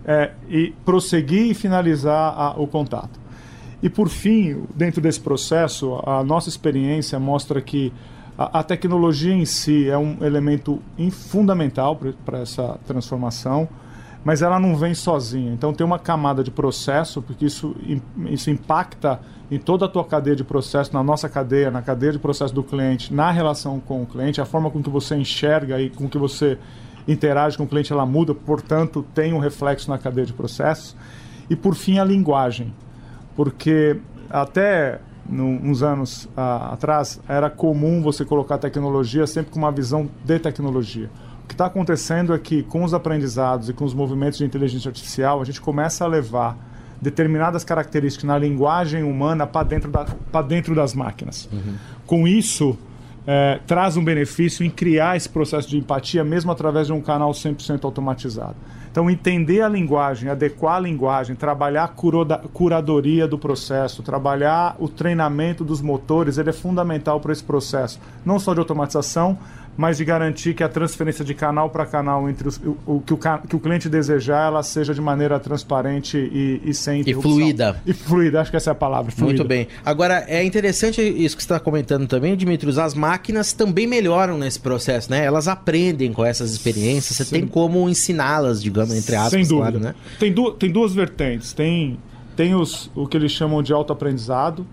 é, 0.06 0.30
e 0.48 0.76
prosseguir 0.86 1.50
e 1.50 1.56
finalizar 1.56 2.36
a, 2.38 2.52
o 2.52 2.68
contato. 2.68 3.20
E 3.82 3.90
por 3.90 4.08
fim, 4.08 4.62
dentro 4.76 5.02
desse 5.02 5.20
processo, 5.20 6.00
a 6.06 6.24
nossa 6.24 6.50
experiência 6.50 7.20
mostra 7.20 7.60
que 7.60 7.92
a, 8.38 8.60
a 8.60 8.64
tecnologia 8.64 9.34
em 9.34 9.44
si 9.44 9.90
é 9.90 9.98
um 9.98 10.24
elemento 10.24 10.80
fundamental 11.10 12.00
para 12.24 12.42
essa 12.42 12.80
transformação, 12.86 13.68
mas 14.26 14.42
ela 14.42 14.60
não 14.60 14.76
vem 14.76 14.96
sozinha. 14.96 15.54
Então 15.54 15.72
tem 15.72 15.86
uma 15.86 16.00
camada 16.00 16.44
de 16.44 16.50
processo, 16.50 17.22
porque 17.22 17.46
isso, 17.46 17.76
isso 18.26 18.50
impacta 18.50 19.20
em 19.52 19.60
toda 19.60 19.86
a 19.86 19.88
tua 19.88 20.04
cadeia 20.04 20.36
de 20.36 20.44
processo, 20.44 20.92
na 20.92 21.04
nossa 21.04 21.30
cadeia, 21.30 21.70
na 21.70 21.84
cadeia 21.84 22.12
de 22.12 22.18
processo 22.18 22.52
do 22.52 22.64
cliente, 22.64 23.14
na 23.14 23.30
relação 23.30 23.80
com 23.80 24.02
o 24.02 24.06
cliente, 24.06 24.42
a 24.42 24.46
forma 24.46 24.72
com 24.72 24.82
que 24.82 24.90
você 24.90 25.16
enxerga 25.16 25.80
e 25.80 25.92
com 25.92 26.10
que 26.10 26.18
você 26.18 26.58
interage 27.08 27.56
com 27.56 27.66
o 27.66 27.68
cliente, 27.68 27.94
ela 27.94 28.04
muda, 28.04 28.34
portanto, 28.34 29.06
tem 29.14 29.32
um 29.32 29.38
reflexo 29.38 29.92
na 29.92 30.00
cadeia 30.00 30.26
de 30.26 30.34
processos. 30.34 30.98
E 31.48 31.56
por 31.56 31.76
fim, 31.76 32.00
a 32.00 32.04
linguagem. 32.04 32.74
Porque 33.36 34.02
até 34.28 35.00
uns 35.30 35.84
anos 35.84 36.26
uh, 36.26 36.74
atrás, 36.74 37.20
era 37.28 37.50
comum 37.50 38.02
você 38.02 38.26
colocar 38.26 38.58
tecnologia 38.58 39.26
sempre 39.28 39.52
com 39.52 39.60
uma 39.60 39.72
visão 39.72 40.10
de 40.24 40.40
tecnologia. 40.40 41.12
Está 41.56 41.68
acontecendo 41.68 42.34
é 42.34 42.38
que, 42.38 42.64
com 42.64 42.84
os 42.84 42.94
aprendizados 42.94 43.70
e 43.70 43.74
com 43.74 43.86
os 43.86 43.94
movimentos 43.94 44.40
de 44.40 44.44
inteligência 44.44 44.90
artificial, 44.90 45.40
a 45.40 45.46
gente 45.46 45.62
começa 45.62 46.04
a 46.04 46.08
levar 46.08 46.58
determinadas 47.02 47.64
características 47.64 48.28
na 48.28 48.38
linguagem 48.38 49.04
humana 49.04 49.48
para 49.48 49.66
dentro, 49.66 49.90
da, 49.90 50.42
dentro 50.42 50.76
das 50.76 50.94
máquinas. 50.94 51.48
Uhum. 51.54 51.76
Com 52.06 52.28
isso, 52.28 52.78
é, 53.26 53.62
traz 53.66 53.96
um 53.96 54.04
benefício 54.04 54.66
em 54.66 54.70
criar 54.70 55.16
esse 55.16 55.30
processo 55.30 55.70
de 55.70 55.78
empatia, 55.78 56.26
mesmo 56.26 56.52
através 56.52 56.88
de 56.88 56.94
um 56.94 57.00
canal 57.00 57.32
100% 57.32 57.86
automatizado. 57.86 58.56
Então, 58.92 59.10
entender 59.10 59.62
a 59.62 59.70
linguagem, 59.70 60.30
adequar 60.30 60.76
a 60.76 60.80
linguagem, 60.82 61.38
trabalhar 61.38 61.86
a 61.86 62.48
curadoria 62.50 63.28
do 63.28 63.38
processo, 63.38 64.04
trabalhar 64.04 64.76
o 64.78 64.90
treinamento 64.90 65.64
dos 65.64 65.82
motores, 65.82 66.38
ele 66.38 66.50
é 66.50 66.54
fundamental 66.54 67.22
para 67.22 67.32
esse 67.32 67.44
processo, 67.44 67.98
não 68.26 68.40
só 68.40 68.54
de 68.54 68.60
automatização, 68.60 69.38
mas 69.78 69.98
de 69.98 70.06
garantir 70.06 70.54
que 70.54 70.64
a 70.64 70.70
transferência 70.70 71.24
de 71.26 71.34
canal 71.34 71.70
para 71.70 71.86
canal 71.86 72.30
entre 72.30 72.48
os, 72.48 72.58
o, 72.58 72.78
o, 72.86 73.02
que, 73.02 73.14
o, 73.14 73.18
que 73.18 73.56
o 73.56 73.60
cliente 73.60 73.90
desejar, 73.90 74.48
ela 74.48 74.64
seja 74.64 74.94
de 74.94 75.02
maneira 75.02 75.40
transparente 75.40 76.18
e, 76.18 76.62
e 76.64 76.74
sem 76.74 77.02
interrupção. 77.02 77.32
E 77.32 77.34
fluida. 77.34 77.82
E 77.86 77.94
fluida, 77.94 78.42
acho 78.42 78.52
que 78.52 78.58
essa 78.58 78.72
é 78.72 78.74
a 78.74 78.76
palavra. 78.76 79.12
Fluida. 79.12 79.36
Muito 79.36 79.48
bem. 79.48 79.68
Agora, 79.86 80.24
é 80.28 80.44
interessante 80.44 81.02
isso 81.02 81.36
que 81.36 81.44
você 81.44 81.54
está 81.54 81.60
comentando 81.60 82.08
também, 82.08 82.36
Dimitrios, 82.38 82.78
as 82.78 82.94
máquinas 82.94 83.52
também 83.52 83.86
melhoram 83.86 84.38
nesse 84.38 84.60
processo, 84.60 85.12
né? 85.12 85.26
Elas 85.26 85.48
aprendem 85.48 86.14
com 86.14 86.24
essas 86.24 86.52
experiências, 86.52 87.18
você 87.18 87.26
Sim. 87.26 87.40
tem 87.42 87.48
como 87.48 87.90
ensiná-las, 87.90 88.62
digamos, 88.62 88.94
entre 88.96 89.16
aspas, 89.16 89.32
Sem 89.32 89.44
dúvida. 89.44 89.80
Claro, 89.80 89.80
né? 89.80 89.96
Tem, 90.20 90.32
du 90.32 90.52
tem 90.52 90.72
duas 90.72 90.94
vertentes. 90.94 91.52
Tem, 91.52 92.00
tem 92.36 92.56
os, 92.56 92.90
o 92.96 93.08
que 93.08 93.18
eles 93.18 93.32
chamam 93.32 93.62
de 93.62 93.74
autoaprendizado. 93.74 94.66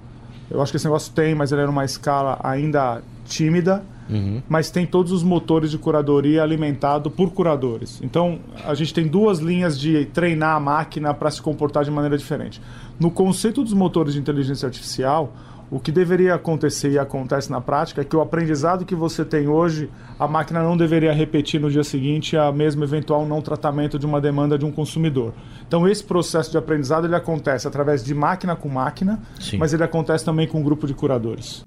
Eu 0.48 0.60
acho 0.62 0.70
que 0.70 0.76
esse 0.76 0.86
negócio 0.86 1.12
tem, 1.12 1.34
mas 1.34 1.50
ele 1.50 1.62
é 1.62 1.66
numa 1.66 1.84
escala 1.84 2.38
ainda 2.42 3.02
tímida 3.24 3.82
Uhum. 4.10 4.42
mas 4.48 4.70
tem 4.70 4.84
todos 4.84 5.12
os 5.12 5.22
motores 5.22 5.70
de 5.70 5.78
curadoria 5.78 6.42
alimentado 6.42 7.10
por 7.10 7.30
curadores. 7.30 8.00
Então, 8.02 8.40
a 8.64 8.74
gente 8.74 8.92
tem 8.92 9.06
duas 9.06 9.38
linhas 9.38 9.78
de 9.78 10.06
treinar 10.06 10.56
a 10.56 10.60
máquina 10.60 11.14
para 11.14 11.30
se 11.30 11.40
comportar 11.40 11.84
de 11.84 11.90
maneira 11.90 12.18
diferente. 12.18 12.60
No 12.98 13.10
conceito 13.10 13.62
dos 13.62 13.72
motores 13.72 14.14
de 14.14 14.20
inteligência 14.20 14.66
artificial, 14.66 15.32
o 15.72 15.80
que 15.80 15.90
deveria 15.90 16.34
acontecer 16.34 16.90
e 16.90 16.98
acontece 16.98 17.50
na 17.50 17.58
prática 17.58 18.02
é 18.02 18.04
que 18.04 18.14
o 18.14 18.20
aprendizado 18.20 18.84
que 18.84 18.94
você 18.94 19.24
tem 19.24 19.48
hoje, 19.48 19.88
a 20.18 20.28
máquina 20.28 20.62
não 20.62 20.76
deveria 20.76 21.14
repetir 21.14 21.58
no 21.58 21.70
dia 21.70 21.82
seguinte 21.82 22.36
a 22.36 22.52
mesmo 22.52 22.84
eventual 22.84 23.24
não 23.24 23.40
tratamento 23.40 23.98
de 23.98 24.04
uma 24.04 24.20
demanda 24.20 24.58
de 24.58 24.66
um 24.66 24.70
consumidor. 24.70 25.32
Então 25.66 25.88
esse 25.88 26.04
processo 26.04 26.50
de 26.50 26.58
aprendizado 26.58 27.06
ele 27.06 27.16
acontece 27.16 27.66
através 27.66 28.04
de 28.04 28.12
máquina 28.12 28.54
com 28.54 28.68
máquina, 28.68 29.18
Sim. 29.40 29.56
mas 29.56 29.72
ele 29.72 29.82
acontece 29.82 30.22
também 30.22 30.46
com 30.46 30.60
um 30.60 30.62
grupo 30.62 30.86
de 30.86 30.92
curadores. 30.92 31.64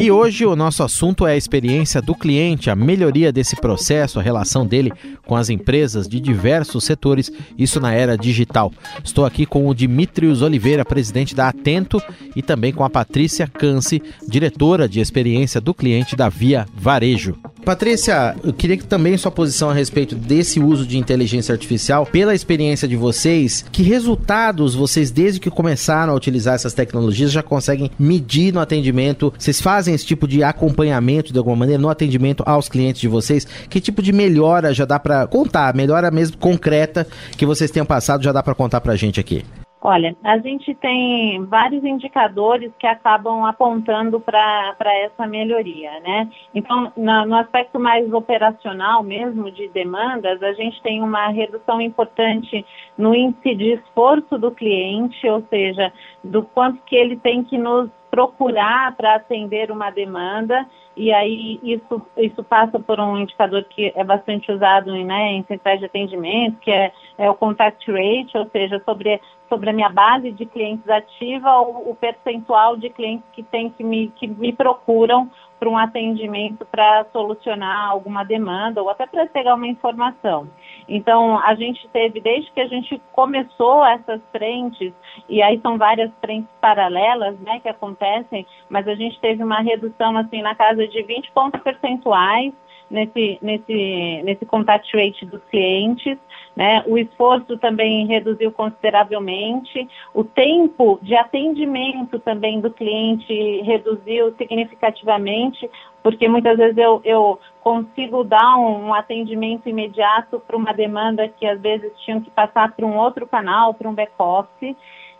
E 0.00 0.12
hoje 0.12 0.46
o 0.46 0.54
nosso 0.54 0.84
assunto 0.84 1.26
é 1.26 1.32
a 1.32 1.36
experiência 1.36 2.00
do 2.00 2.14
cliente, 2.14 2.70
a 2.70 2.76
melhoria 2.76 3.32
desse 3.32 3.56
processo, 3.56 4.20
a 4.20 4.22
relação 4.22 4.64
dele 4.64 4.92
com 5.26 5.34
as 5.34 5.50
empresas 5.50 6.06
de 6.06 6.20
diversos 6.20 6.84
setores, 6.84 7.32
isso 7.58 7.80
na 7.80 7.92
era 7.92 8.16
digital. 8.16 8.72
Estou 9.02 9.26
aqui 9.26 9.44
com 9.44 9.66
o 9.66 9.74
Dimitrios 9.74 10.40
Oliveira, 10.40 10.57
presidente 10.84 11.34
da 11.34 11.48
Atento, 11.48 12.02
e 12.34 12.42
também 12.42 12.72
com 12.72 12.84
a 12.84 12.90
Patrícia 12.90 13.46
Canse, 13.46 14.02
diretora 14.26 14.88
de 14.88 15.00
experiência 15.00 15.60
do 15.60 15.72
cliente 15.72 16.16
da 16.16 16.28
Via 16.28 16.66
Varejo. 16.74 17.36
Patrícia, 17.64 18.34
eu 18.42 18.52
queria 18.52 18.78
que 18.78 18.86
também 18.86 19.16
sua 19.18 19.30
posição 19.30 19.68
a 19.68 19.74
respeito 19.74 20.14
desse 20.14 20.58
uso 20.58 20.86
de 20.86 20.96
inteligência 20.96 21.52
artificial, 21.52 22.06
pela 22.06 22.34
experiência 22.34 22.88
de 22.88 22.96
vocês, 22.96 23.62
que 23.70 23.82
resultados 23.82 24.74
vocês, 24.74 25.10
desde 25.10 25.38
que 25.38 25.50
começaram 25.50 26.14
a 26.14 26.16
utilizar 26.16 26.54
essas 26.54 26.72
tecnologias, 26.72 27.30
já 27.30 27.42
conseguem 27.42 27.90
medir 27.98 28.54
no 28.54 28.60
atendimento? 28.60 29.34
Vocês 29.38 29.60
fazem 29.60 29.94
esse 29.94 30.06
tipo 30.06 30.26
de 30.26 30.42
acompanhamento 30.42 31.30
de 31.30 31.38
alguma 31.38 31.56
maneira 31.56 31.82
no 31.82 31.90
atendimento 31.90 32.42
aos 32.46 32.70
clientes 32.70 33.02
de 33.02 33.08
vocês? 33.08 33.46
Que 33.68 33.82
tipo 33.82 34.00
de 34.00 34.14
melhora 34.14 34.72
já 34.72 34.86
dá 34.86 34.98
para 34.98 35.26
contar? 35.26 35.74
Melhora 35.74 36.10
mesmo 36.10 36.38
concreta 36.38 37.06
que 37.36 37.44
vocês 37.44 37.70
tenham 37.70 37.84
passado 37.84 38.24
já 38.24 38.32
dá 38.32 38.42
para 38.42 38.54
contar 38.54 38.80
para 38.80 38.96
gente 38.96 39.20
aqui? 39.20 39.44
Olha, 39.80 40.16
a 40.24 40.38
gente 40.38 40.74
tem 40.74 41.44
vários 41.44 41.84
indicadores 41.84 42.72
que 42.80 42.86
acabam 42.86 43.44
apontando 43.44 44.18
para 44.18 44.74
essa 45.04 45.24
melhoria, 45.24 46.00
né? 46.00 46.28
Então, 46.52 46.92
na, 46.96 47.24
no 47.24 47.36
aspecto 47.36 47.78
mais 47.78 48.12
operacional 48.12 49.04
mesmo 49.04 49.52
de 49.52 49.68
demandas, 49.68 50.42
a 50.42 50.52
gente 50.52 50.82
tem 50.82 51.00
uma 51.00 51.28
redução 51.28 51.80
importante 51.80 52.66
no 52.96 53.14
índice 53.14 53.54
de 53.54 53.74
esforço 53.74 54.36
do 54.36 54.50
cliente, 54.50 55.28
ou 55.28 55.44
seja, 55.48 55.92
do 56.24 56.42
quanto 56.42 56.82
que 56.82 56.96
ele 56.96 57.16
tem 57.16 57.44
que 57.44 57.56
nos 57.56 57.88
procurar 58.10 58.96
para 58.96 59.14
atender 59.14 59.70
uma 59.70 59.90
demanda 59.90 60.66
e 60.98 61.12
aí 61.12 61.60
isso, 61.62 62.02
isso 62.16 62.42
passa 62.42 62.80
por 62.80 62.98
um 62.98 63.16
indicador 63.16 63.62
que 63.70 63.92
é 63.94 64.02
bastante 64.02 64.50
usado 64.50 64.92
né, 64.92 65.32
em 65.32 65.44
centrais 65.44 65.78
de 65.78 65.86
atendimento, 65.86 66.58
que 66.58 66.72
é, 66.72 66.90
é 67.16 67.30
o 67.30 67.36
contact 67.36 67.88
rate, 67.88 68.36
ou 68.36 68.48
seja, 68.50 68.82
sobre, 68.84 69.20
sobre 69.48 69.70
a 69.70 69.72
minha 69.72 69.88
base 69.88 70.30
de 70.32 70.44
clientes 70.46 70.88
ativa, 70.88 71.60
o, 71.60 71.90
o 71.90 71.94
percentual 71.94 72.76
de 72.76 72.90
clientes 72.90 73.24
que 73.32 73.42
tem 73.42 73.70
que 73.70 73.82
me, 73.82 74.08
que 74.16 74.26
me 74.26 74.52
procuram 74.52 75.30
para 75.58 75.68
um 75.68 75.76
atendimento 75.76 76.64
para 76.66 77.06
solucionar 77.12 77.90
alguma 77.90 78.24
demanda 78.24 78.80
ou 78.80 78.88
até 78.88 79.06
para 79.06 79.26
pegar 79.26 79.54
uma 79.54 79.66
informação. 79.66 80.48
Então, 80.88 81.38
a 81.38 81.54
gente 81.54 81.86
teve, 81.88 82.20
desde 82.20 82.50
que 82.52 82.60
a 82.60 82.68
gente 82.68 83.00
começou 83.12 83.84
essas 83.84 84.20
frentes, 84.30 84.92
e 85.28 85.42
aí 85.42 85.60
são 85.60 85.76
várias 85.76 86.10
frentes 86.20 86.50
paralelas 86.60 87.38
né, 87.40 87.58
que 87.60 87.68
acontecem, 87.68 88.46
mas 88.68 88.86
a 88.86 88.94
gente 88.94 89.18
teve 89.20 89.42
uma 89.42 89.60
redução 89.60 90.16
assim 90.16 90.42
na 90.42 90.54
casa 90.54 90.86
de 90.86 91.02
20 91.02 91.32
pontos 91.32 91.60
percentuais 91.60 92.52
nesse, 92.90 93.38
nesse, 93.42 94.22
nesse 94.24 94.46
contact 94.46 94.96
rate 94.96 95.26
dos 95.26 95.42
clientes. 95.50 96.18
Né? 96.56 96.82
O 96.86 96.98
esforço 96.98 97.56
também 97.58 98.06
reduziu 98.06 98.50
consideravelmente, 98.50 99.88
o 100.12 100.24
tempo 100.24 100.98
de 101.00 101.14
atendimento 101.14 102.18
também 102.18 102.60
do 102.60 102.68
cliente 102.68 103.62
reduziu 103.62 104.34
significativamente, 104.36 105.70
porque 106.02 106.26
muitas 106.26 106.56
vezes 106.56 106.76
eu, 106.76 107.00
eu 107.04 107.38
consigo 107.60 108.24
dar 108.24 108.56
um, 108.56 108.92
atendimento 108.92 109.68
imediato 109.68 110.40
para 110.40 110.56
uma 110.56 110.72
demanda 110.72 111.28
que 111.28 111.46
às 111.46 111.60
vezes 111.60 111.92
tinham 112.04 112.20
que 112.20 112.30
passar 112.30 112.74
para 112.74 112.86
um 112.86 112.96
outro 112.96 113.26
canal, 113.26 113.72
para 113.74 113.88
um 113.88 113.94
back-office. 113.94 114.74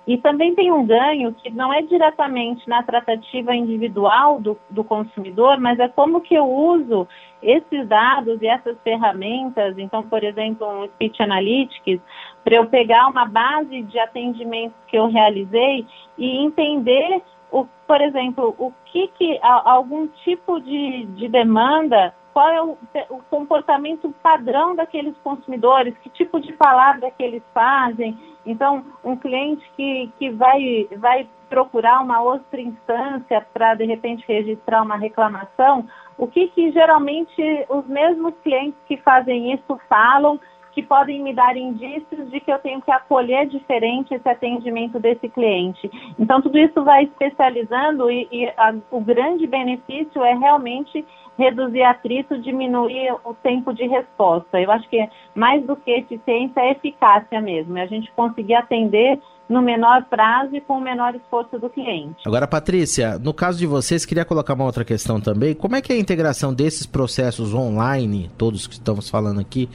E 0.06 0.16
também 0.16 0.54
tem 0.54 0.72
um 0.72 0.86
ganho 0.86 1.34
que 1.34 1.50
não 1.50 1.72
é 1.72 1.82
diretamente 1.82 2.66
na 2.68 2.82
tratativa 2.82 3.54
individual 3.54 4.40
do, 4.40 4.58
do, 4.70 4.82
consumidor, 4.82 5.60
mas 5.60 5.78
é 5.78 5.86
como 5.86 6.22
que 6.22 6.34
eu 6.34 6.46
uso 6.50 7.06
esses 7.42 7.86
dados 7.86 8.40
e 8.40 8.46
essas 8.46 8.76
ferramentas, 8.82 9.76
então, 9.76 10.02
por 10.02 10.24
exemplo, 10.24 10.66
um 10.66 10.86
Speech 10.88 11.22
Analytics, 11.22 12.00
para 12.42 12.56
eu 12.56 12.66
pegar 12.66 13.06
uma 13.08 13.26
base 13.26 13.82
de 13.82 13.98
atendimentos 13.98 14.76
que 14.86 14.96
eu 14.96 15.08
realizei 15.08 15.86
e 16.16 16.38
entender, 16.38 17.22
o, 17.52 17.66
por 17.86 18.00
exemplo, 18.00 18.54
o 18.58 18.72
que, 18.86 19.08
que 19.08 19.38
algum 19.42 20.06
tipo 20.24 20.58
de, 20.60 21.04
de 21.04 21.28
demanda 21.28 22.14
qual 22.38 22.48
é 22.50 22.62
o, 22.62 22.78
o, 23.10 23.22
comportamento 23.28 24.14
padrão 24.22 24.76
daqueles 24.76 25.16
consumidores, 25.24 25.92
que 25.98 26.08
tipo 26.10 26.38
de 26.38 26.52
palavra 26.52 27.10
que 27.10 27.20
eles 27.20 27.42
fazem. 27.52 28.16
Então, 28.48 28.82
um 29.04 29.14
cliente 29.14 29.70
que, 29.76 30.10
que 30.18 30.30
vai, 30.30 30.88
vai 30.96 31.28
procurar 31.50 32.00
uma 32.00 32.22
outra 32.22 32.58
instância 32.58 33.46
para, 33.52 33.74
de 33.74 33.84
repente, 33.84 34.24
registrar 34.26 34.82
uma 34.82 34.96
reclamação, 34.96 35.86
o 36.16 36.26
que, 36.26 36.48
que 36.48 36.72
geralmente 36.72 37.66
os 37.68 37.86
mesmos 37.86 38.32
clientes 38.42 38.78
que 38.86 38.96
fazem 38.96 39.52
isso 39.52 39.78
falam 39.86 40.40
que 40.78 40.82
podem 40.84 41.20
me 41.20 41.34
dar 41.34 41.56
indícios 41.56 42.30
de 42.30 42.38
que 42.38 42.52
eu 42.52 42.58
tenho 42.60 42.80
que 42.80 42.90
acolher 42.92 43.48
diferente 43.48 44.14
esse 44.14 44.28
atendimento 44.28 45.00
desse 45.00 45.28
cliente. 45.28 45.90
Então, 46.16 46.40
tudo 46.40 46.56
isso 46.56 46.84
vai 46.84 47.02
especializando 47.02 48.08
e, 48.08 48.28
e 48.30 48.46
a, 48.56 48.72
o 48.92 49.00
grande 49.00 49.44
benefício 49.44 50.22
é 50.22 50.34
realmente 50.34 51.04
reduzir 51.36 51.82
atrito, 51.82 52.38
diminuir 52.38 53.12
o 53.24 53.34
tempo 53.34 53.74
de 53.74 53.88
resposta. 53.88 54.60
Eu 54.60 54.70
acho 54.70 54.88
que 54.88 55.04
mais 55.34 55.64
do 55.66 55.74
que 55.74 55.90
eficiência 55.90 56.60
é 56.60 56.70
eficácia 56.70 57.40
mesmo, 57.40 57.76
é 57.76 57.82
a 57.82 57.86
gente 57.86 58.08
conseguir 58.12 58.54
atender 58.54 59.18
no 59.48 59.60
menor 59.60 60.04
prazo 60.04 60.54
e 60.54 60.60
com 60.60 60.74
o 60.74 60.80
menor 60.80 61.12
esforço 61.16 61.58
do 61.58 61.68
cliente. 61.68 62.22
Agora, 62.24 62.46
Patrícia, 62.46 63.18
no 63.18 63.34
caso 63.34 63.58
de 63.58 63.66
vocês, 63.66 64.04
queria 64.06 64.24
colocar 64.24 64.54
uma 64.54 64.64
outra 64.64 64.84
questão 64.84 65.20
também. 65.20 65.54
Como 65.54 65.74
é 65.74 65.80
que 65.80 65.92
é 65.92 65.96
a 65.96 65.98
integração 65.98 66.54
desses 66.54 66.86
processos 66.86 67.52
online, 67.52 68.30
todos 68.38 68.68
que 68.68 68.74
estamos 68.74 69.08
falando 69.08 69.40
aqui, 69.40 69.68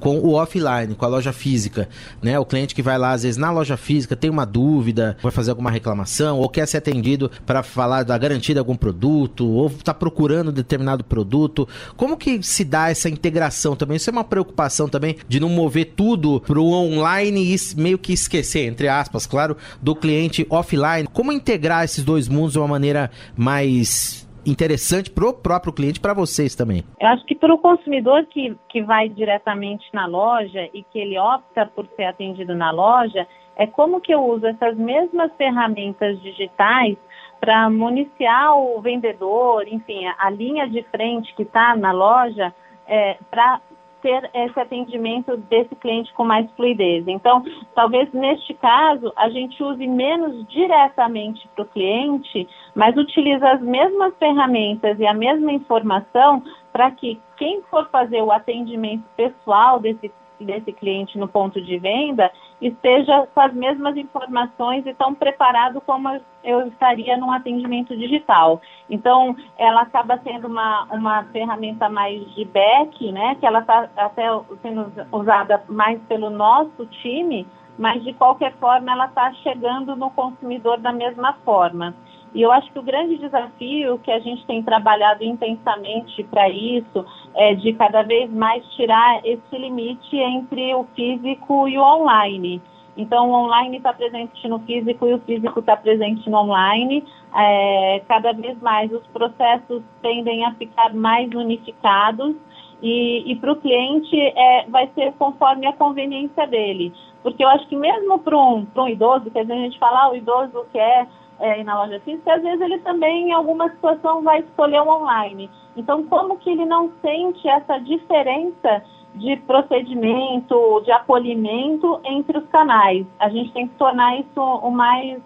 com 0.00 0.18
o 0.18 0.32
offline, 0.32 0.94
com 0.94 1.04
a 1.04 1.08
loja 1.08 1.32
física, 1.32 1.88
né? 2.22 2.38
O 2.38 2.44
cliente 2.44 2.74
que 2.74 2.82
vai 2.82 2.98
lá 2.98 3.12
às 3.12 3.22
vezes 3.22 3.36
na 3.36 3.50
loja 3.50 3.76
física 3.76 4.16
tem 4.16 4.30
uma 4.30 4.44
dúvida, 4.44 5.16
vai 5.22 5.30
fazer 5.30 5.50
alguma 5.50 5.70
reclamação 5.70 6.38
ou 6.38 6.48
quer 6.48 6.66
ser 6.66 6.78
atendido 6.78 7.30
para 7.46 7.62
falar 7.62 8.02
da 8.02 8.16
garantia 8.16 8.54
de 8.54 8.58
algum 8.58 8.74
produto 8.74 9.46
ou 9.46 9.66
está 9.68 9.94
procurando 9.94 10.50
determinado 10.50 11.04
produto. 11.04 11.68
Como 11.96 12.16
que 12.16 12.42
se 12.42 12.64
dá 12.64 12.90
essa 12.90 13.08
integração 13.08 13.76
também? 13.76 13.96
Isso 13.96 14.10
é 14.10 14.12
uma 14.12 14.24
preocupação 14.24 14.88
também 14.88 15.16
de 15.28 15.38
não 15.38 15.48
mover 15.48 15.92
tudo 15.94 16.40
para 16.40 16.58
o 16.58 16.72
online 16.72 17.54
e 17.54 17.80
meio 17.80 17.98
que 17.98 18.12
esquecer, 18.12 18.66
entre 18.66 18.88
aspas, 18.88 19.26
claro, 19.26 19.56
do 19.82 19.94
cliente 19.94 20.46
offline. 20.48 21.06
Como 21.12 21.32
integrar 21.32 21.84
esses 21.84 22.02
dois 22.02 22.28
mundos 22.28 22.52
de 22.52 22.58
uma 22.58 22.68
maneira 22.68 23.10
mais 23.36 24.28
interessante 24.46 25.10
para 25.10 25.28
o 25.28 25.32
próprio 25.32 25.72
cliente, 25.72 26.00
para 26.00 26.14
vocês 26.14 26.54
também. 26.54 26.84
Eu 27.00 27.08
acho 27.08 27.24
que 27.24 27.34
para 27.34 27.52
o 27.52 27.58
consumidor 27.58 28.24
que, 28.26 28.56
que 28.68 28.82
vai 28.82 29.08
diretamente 29.08 29.84
na 29.92 30.06
loja 30.06 30.68
e 30.72 30.82
que 30.82 30.98
ele 30.98 31.18
opta 31.18 31.66
por 31.66 31.86
ser 31.96 32.04
atendido 32.04 32.54
na 32.54 32.70
loja, 32.70 33.26
é 33.56 33.66
como 33.66 34.00
que 34.00 34.12
eu 34.12 34.22
uso 34.24 34.46
essas 34.46 34.76
mesmas 34.76 35.30
ferramentas 35.36 36.20
digitais 36.22 36.96
para 37.40 37.70
municiar 37.70 38.56
o 38.56 38.80
vendedor, 38.80 39.66
enfim, 39.66 40.06
a 40.18 40.30
linha 40.30 40.68
de 40.68 40.82
frente 40.84 41.34
que 41.34 41.42
está 41.42 41.74
na 41.74 41.90
loja, 41.90 42.54
é, 42.86 43.16
para 43.30 43.60
ter 44.02 44.30
esse 44.34 44.58
atendimento 44.58 45.36
desse 45.36 45.74
cliente 45.76 46.12
com 46.14 46.24
mais 46.24 46.50
fluidez. 46.52 47.06
Então, 47.06 47.42
talvez 47.74 48.12
neste 48.12 48.54
caso, 48.54 49.12
a 49.16 49.28
gente 49.30 49.62
use 49.62 49.86
menos 49.86 50.46
diretamente 50.48 51.48
para 51.54 51.62
o 51.62 51.68
cliente, 51.68 52.48
mas 52.74 52.96
utiliza 52.96 53.50
as 53.50 53.60
mesmas 53.60 54.14
ferramentas 54.18 54.98
e 54.98 55.06
a 55.06 55.14
mesma 55.14 55.52
informação 55.52 56.42
para 56.72 56.90
que 56.90 57.20
quem 57.36 57.62
for 57.70 57.88
fazer 57.90 58.22
o 58.22 58.30
atendimento 58.30 59.04
pessoal 59.16 59.80
desse 59.80 60.08
desse 60.44 60.72
cliente 60.72 61.18
no 61.18 61.28
ponto 61.28 61.60
de 61.60 61.78
venda 61.78 62.30
esteja 62.60 63.26
com 63.34 63.40
as 63.40 63.52
mesmas 63.54 63.96
informações 63.96 64.84
e 64.86 64.94
tão 64.94 65.14
preparado 65.14 65.80
como 65.80 66.08
eu 66.44 66.68
estaria 66.68 67.16
num 67.16 67.30
atendimento 67.30 67.96
digital. 67.96 68.60
Então, 68.88 69.34
ela 69.56 69.82
acaba 69.82 70.18
sendo 70.22 70.46
uma, 70.46 70.84
uma 70.90 71.24
ferramenta 71.24 71.88
mais 71.88 72.22
de 72.34 72.44
back, 72.44 73.12
né, 73.12 73.36
que 73.36 73.46
ela 73.46 73.60
está 73.60 73.88
até 73.96 74.26
sendo 74.62 74.92
usada 75.10 75.62
mais 75.68 76.00
pelo 76.02 76.28
nosso 76.28 76.86
time, 76.86 77.46
mas 77.78 78.02
de 78.02 78.12
qualquer 78.12 78.52
forma 78.56 78.92
ela 78.92 79.06
está 79.06 79.32
chegando 79.34 79.96
no 79.96 80.10
consumidor 80.10 80.78
da 80.78 80.92
mesma 80.92 81.32
forma. 81.44 81.94
E 82.34 82.42
eu 82.42 82.52
acho 82.52 82.70
que 82.72 82.78
o 82.78 82.82
grande 82.82 83.18
desafio 83.18 83.98
que 83.98 84.10
a 84.10 84.20
gente 84.20 84.46
tem 84.46 84.62
trabalhado 84.62 85.24
intensamente 85.24 86.22
para 86.24 86.48
isso 86.48 87.04
é 87.34 87.54
de 87.54 87.72
cada 87.72 88.02
vez 88.02 88.30
mais 88.30 88.64
tirar 88.74 89.20
esse 89.24 89.56
limite 89.56 90.16
entre 90.16 90.74
o 90.74 90.84
físico 90.94 91.68
e 91.68 91.76
o 91.76 91.82
online. 91.82 92.62
Então, 92.96 93.30
o 93.30 93.32
online 93.32 93.78
está 93.78 93.92
presente 93.92 94.46
no 94.48 94.58
físico 94.60 95.06
e 95.06 95.14
o 95.14 95.20
físico 95.20 95.60
está 95.60 95.76
presente 95.76 96.28
no 96.28 96.38
online. 96.38 97.04
É, 97.34 98.02
cada 98.06 98.32
vez 98.32 98.60
mais 98.60 98.92
os 98.92 99.06
processos 99.08 99.82
tendem 100.02 100.44
a 100.44 100.54
ficar 100.54 100.92
mais 100.92 101.32
unificados 101.32 102.34
e, 102.82 103.30
e 103.30 103.36
para 103.36 103.52
o 103.52 103.56
cliente 103.56 104.16
é, 104.16 104.66
vai 104.68 104.88
ser 104.94 105.12
conforme 105.14 105.66
a 105.66 105.72
conveniência 105.72 106.46
dele. 106.46 106.92
Porque 107.22 107.44
eu 107.44 107.48
acho 107.48 107.66
que 107.68 107.76
mesmo 107.76 108.18
para 108.18 108.36
um, 108.36 108.66
um 108.76 108.88
idoso, 108.88 109.30
que 109.30 109.38
a 109.38 109.44
gente 109.44 109.78
fala, 109.78 110.04
ah, 110.04 110.10
o 110.10 110.16
idoso 110.16 110.66
quer 110.72 111.06
é, 111.40 111.60
ir 111.60 111.64
na 111.64 111.82
loja 111.82 112.00
física, 112.00 112.34
às 112.34 112.42
vezes 112.42 112.60
ele 112.60 112.78
também, 112.80 113.30
em 113.30 113.32
alguma 113.32 113.68
situação, 113.70 114.22
vai 114.22 114.40
escolher 114.40 114.80
o 114.80 114.88
online. 114.88 115.50
Então, 115.76 116.04
como 116.04 116.38
que 116.38 116.50
ele 116.50 116.64
não 116.64 116.92
sente 117.00 117.48
essa 117.48 117.78
diferença 117.78 118.82
de 119.14 119.36
procedimento, 119.38 120.80
de 120.84 120.92
acolhimento 120.92 122.00
entre 122.04 122.38
os 122.38 122.46
canais? 122.48 123.06
A 123.18 123.28
gente 123.28 123.52
tem 123.52 123.66
que 123.66 123.74
tornar 123.74 124.18
isso 124.20 124.40
o 124.40 124.70
mais 124.70 125.20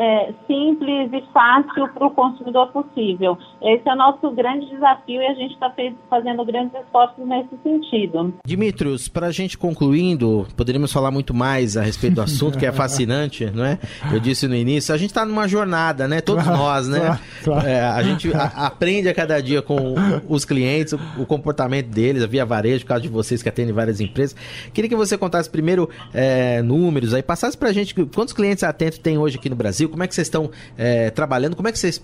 é, 0.00 0.32
simples 0.46 1.12
e 1.12 1.22
fácil 1.30 1.86
para 1.92 2.06
o 2.06 2.10
consumidor 2.10 2.68
possível. 2.68 3.36
Esse 3.60 3.86
é 3.86 3.92
o 3.92 3.96
nosso 3.96 4.30
grande 4.30 4.66
desafio 4.70 5.20
e 5.20 5.26
a 5.26 5.34
gente 5.34 5.52
está 5.52 5.70
fazendo 6.08 6.42
grandes 6.42 6.72
esforços 6.80 7.26
nesse 7.26 7.50
sentido. 7.62 8.32
Dimitrios, 8.46 9.08
para 9.08 9.26
a 9.26 9.30
gente 9.30 9.58
concluindo, 9.58 10.46
poderíamos 10.56 10.90
falar 10.90 11.10
muito 11.10 11.34
mais 11.34 11.76
a 11.76 11.82
respeito 11.82 12.14
do 12.14 12.22
assunto, 12.22 12.58
que 12.58 12.64
é 12.64 12.72
fascinante, 12.72 13.50
não 13.50 13.62
é? 13.62 13.78
Eu 14.10 14.18
disse 14.18 14.48
no 14.48 14.54
início, 14.54 14.94
a 14.94 14.96
gente 14.96 15.10
está 15.10 15.26
numa 15.26 15.46
jornada, 15.46 16.08
né? 16.08 16.22
Todos 16.22 16.44
claro, 16.44 16.58
nós, 16.58 16.88
né? 16.88 17.00
Claro, 17.00 17.20
claro. 17.44 17.68
É, 17.68 17.82
a 17.82 18.02
gente 18.02 18.32
a, 18.32 18.44
aprende 18.66 19.06
a 19.06 19.14
cada 19.14 19.38
dia 19.42 19.60
com 19.60 19.94
os 20.26 20.46
clientes, 20.46 20.94
o, 20.94 21.00
o, 21.18 21.26
comportamento 21.26 21.88
deles, 21.88 22.22
a 22.22 22.26
via 22.26 22.46
varejo, 22.46 22.84
por 22.84 22.88
causa 22.88 23.02
de 23.02 23.08
vocês 23.08 23.42
que 23.42 23.50
atendem 23.50 23.74
várias 23.74 24.00
empresas. 24.00 24.34
Queria 24.72 24.88
que 24.88 24.96
você 24.96 25.18
contasse 25.18 25.50
primeiro 25.50 25.90
é, 26.14 26.62
números 26.62 27.12
aí, 27.12 27.22
passasse 27.22 27.58
para 27.58 27.68
a 27.68 27.72
gente 27.72 27.94
quantos 28.06 28.32
clientes 28.32 28.64
atentos 28.64 28.98
tem 28.98 29.18
hoje 29.18 29.36
aqui 29.36 29.50
no 29.50 29.56
Brasil, 29.56 29.89
como 29.90 30.02
é 30.02 30.06
que 30.06 30.14
vocês 30.14 30.26
estão 30.26 30.50
é, 30.78 31.10
trabalhando, 31.10 31.56
como 31.56 31.68
é 31.68 31.72
que 31.72 31.78
vocês 31.78 32.02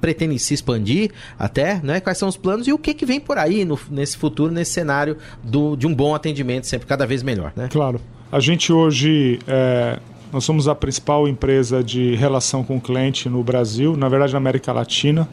pretendem 0.00 0.38
se 0.38 0.54
expandir 0.54 1.10
até, 1.38 1.80
né? 1.82 2.00
Quais 2.00 2.18
são 2.18 2.28
os 2.28 2.36
planos 2.36 2.66
e 2.66 2.72
o 2.72 2.78
que, 2.78 2.92
que 2.92 3.06
vem 3.06 3.20
por 3.20 3.38
aí 3.38 3.64
no, 3.64 3.78
nesse 3.90 4.16
futuro, 4.16 4.52
nesse 4.52 4.72
cenário 4.72 5.16
do, 5.42 5.76
de 5.76 5.86
um 5.86 5.94
bom 5.94 6.14
atendimento 6.14 6.66
sempre 6.66 6.86
cada 6.86 7.06
vez 7.06 7.22
melhor, 7.22 7.52
né? 7.56 7.68
Claro. 7.70 8.00
A 8.30 8.40
gente 8.40 8.72
hoje 8.72 9.38
é, 9.46 9.98
nós 10.32 10.44
somos 10.44 10.68
a 10.68 10.74
principal 10.74 11.26
empresa 11.26 11.82
de 11.82 12.14
relação 12.14 12.62
com 12.62 12.76
o 12.76 12.80
cliente 12.80 13.28
no 13.28 13.42
Brasil, 13.42 13.96
na 13.96 14.08
verdade 14.08 14.32
na 14.32 14.38
América 14.38 14.72
Latina. 14.72 15.28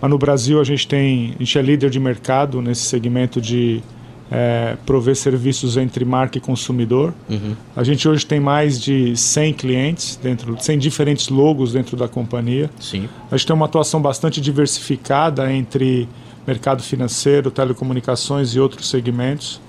Mas 0.00 0.10
no 0.10 0.16
Brasil 0.16 0.58
a 0.58 0.64
gente 0.64 0.88
tem, 0.88 1.34
a 1.36 1.38
gente 1.40 1.58
é 1.58 1.62
líder 1.62 1.90
de 1.90 2.00
mercado 2.00 2.62
nesse 2.62 2.82
segmento 2.82 3.40
de 3.40 3.82
é, 4.30 4.76
prover 4.86 5.16
serviços 5.16 5.76
entre 5.76 6.04
marca 6.04 6.38
e 6.38 6.40
consumidor. 6.40 7.12
Uhum. 7.28 7.56
A 7.74 7.82
gente 7.82 8.08
hoje 8.08 8.24
tem 8.24 8.38
mais 8.38 8.80
de 8.80 9.16
100 9.16 9.54
clientes 9.54 10.18
dentro, 10.22 10.56
100 10.58 10.78
diferentes 10.78 11.28
logos 11.28 11.72
dentro 11.72 11.96
da 11.96 12.06
companhia. 12.06 12.70
Sim. 12.78 13.08
A 13.30 13.36
gente 13.36 13.46
tem 13.46 13.56
uma 13.56 13.66
atuação 13.66 14.00
bastante 14.00 14.40
diversificada 14.40 15.52
entre 15.52 16.08
mercado 16.46 16.82
financeiro, 16.82 17.50
telecomunicações 17.50 18.54
e 18.54 18.60
outros 18.60 18.88
segmentos. 18.88 19.60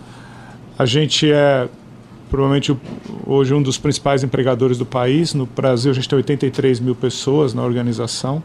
A 0.78 0.86
gente 0.86 1.32
é 1.32 1.67
provavelmente 2.30 2.76
hoje 3.28 3.54
um 3.54 3.62
dos 3.62 3.78
principais 3.78 4.24
empregadores 4.24 4.78
do 4.78 4.86
país. 4.86 5.34
No 5.34 5.45
Brasil 5.45 5.91
a 5.91 5.93
gente 5.93 6.08
tem 6.08 6.17
83 6.17 6.80
mil 6.80 6.95
pessoas 6.95 7.54
na 7.54 7.63
organização. 7.63 8.41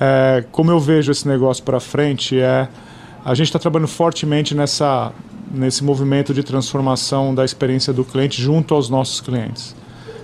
É, 0.00 0.44
como 0.50 0.70
eu 0.70 0.80
vejo 0.80 1.12
esse 1.12 1.26
negócio 1.26 1.62
para 1.62 1.80
frente 1.80 2.38
é 2.38 2.68
a 3.24 3.34
gente 3.34 3.46
está 3.46 3.58
trabalhando 3.58 3.88
fortemente 3.88 4.54
nessa 4.54 5.12
nesse 5.50 5.82
movimento 5.82 6.34
de 6.34 6.42
transformação 6.42 7.34
da 7.34 7.44
experiência 7.44 7.90
do 7.92 8.04
cliente 8.04 8.40
junto 8.40 8.74
aos 8.74 8.90
nossos 8.90 9.20
clientes. 9.20 9.74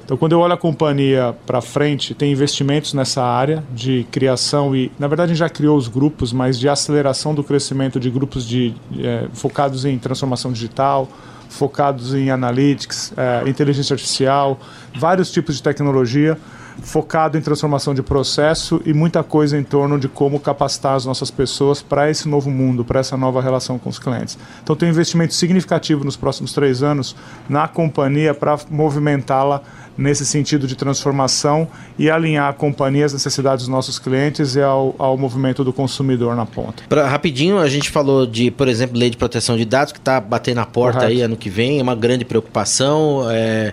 Então, 0.04 0.18
quando 0.18 0.33
eu 0.33 0.40
olho 0.40 0.52
a 0.52 0.57
companhia 0.57 1.35
para 1.46 1.62
frente, 1.62 2.12
tem 2.12 2.30
investimentos 2.30 2.92
nessa 2.92 3.22
área 3.22 3.64
de 3.72 4.07
criação 4.11 4.76
e, 4.76 4.92
na 4.98 5.09
verdade, 5.09 5.33
a 5.33 5.35
gente 5.35 5.38
já 5.38 5.48
criou 5.48 5.78
os 5.78 5.88
grupos, 5.88 6.30
mas 6.30 6.59
de 6.59 6.68
aceleração 6.68 7.35
do 7.35 7.42
crescimento 7.42 7.98
de 7.98 8.11
grupos 8.11 8.46
de, 8.46 8.74
é, 8.98 9.26
focados 9.33 9.87
em 9.87 9.98
transformação 9.98 10.52
digital, 10.52 11.09
focados 11.48 12.14
em 12.14 12.30
analytics, 12.30 13.14
é, 13.16 13.48
inteligência 13.48 13.94
artificial, 13.94 14.61
vários 14.94 15.33
tipos 15.33 15.57
de 15.57 15.62
tecnologia, 15.62 16.37
focado 16.82 17.38
em 17.38 17.40
transformação 17.40 17.94
de 17.94 18.02
processo 18.02 18.80
e 18.84 18.92
muita 18.92 19.22
coisa 19.22 19.56
em 19.56 19.62
torno 19.62 19.98
de 19.98 20.08
como 20.08 20.40
capacitar 20.40 20.94
as 20.94 21.04
nossas 21.04 21.30
pessoas 21.30 21.82
para 21.82 22.10
esse 22.10 22.28
novo 22.28 22.50
mundo, 22.50 22.84
para 22.84 23.00
essa 23.00 23.16
nova 23.16 23.40
relação 23.40 23.78
com 23.78 23.88
os 23.88 23.98
clientes. 23.98 24.38
Então, 24.62 24.74
tem 24.74 24.88
um 24.88 24.92
investimento 24.92 25.34
significativo 25.34 26.04
nos 26.04 26.16
próximos 26.16 26.52
três 26.52 26.82
anos 26.82 27.14
na 27.48 27.68
companhia 27.68 28.34
para 28.34 28.58
movimentá-la 28.70 29.62
nesse 29.96 30.26
sentido 30.26 30.66
de 30.66 30.74
transformação 30.74 31.68
e 31.98 32.10
alinhar 32.10 32.48
a 32.48 32.52
companhia 32.52 33.06
às 33.06 33.12
necessidades 33.12 33.64
dos 33.64 33.68
nossos 33.68 33.98
clientes 33.98 34.56
e 34.56 34.60
ao, 34.60 34.94
ao 34.98 35.16
movimento 35.16 35.62
do 35.62 35.72
consumidor 35.72 36.34
na 36.34 36.44
ponta. 36.44 36.82
Pra, 36.88 37.06
rapidinho, 37.06 37.58
a 37.58 37.68
gente 37.68 37.90
falou 37.90 38.26
de, 38.26 38.50
por 38.50 38.68
exemplo, 38.68 38.98
lei 38.98 39.10
de 39.10 39.16
proteção 39.16 39.56
de 39.56 39.64
dados 39.64 39.92
que 39.92 39.98
está 39.98 40.20
batendo 40.20 40.56
na 40.56 40.66
porta 40.66 41.00
Correto. 41.00 41.12
aí 41.12 41.22
ano 41.22 41.37
que 41.37 41.48
vem, 41.48 41.78
é 41.78 41.82
uma 41.82 41.94
grande 41.94 42.24
preocupação. 42.24 43.30
É, 43.30 43.72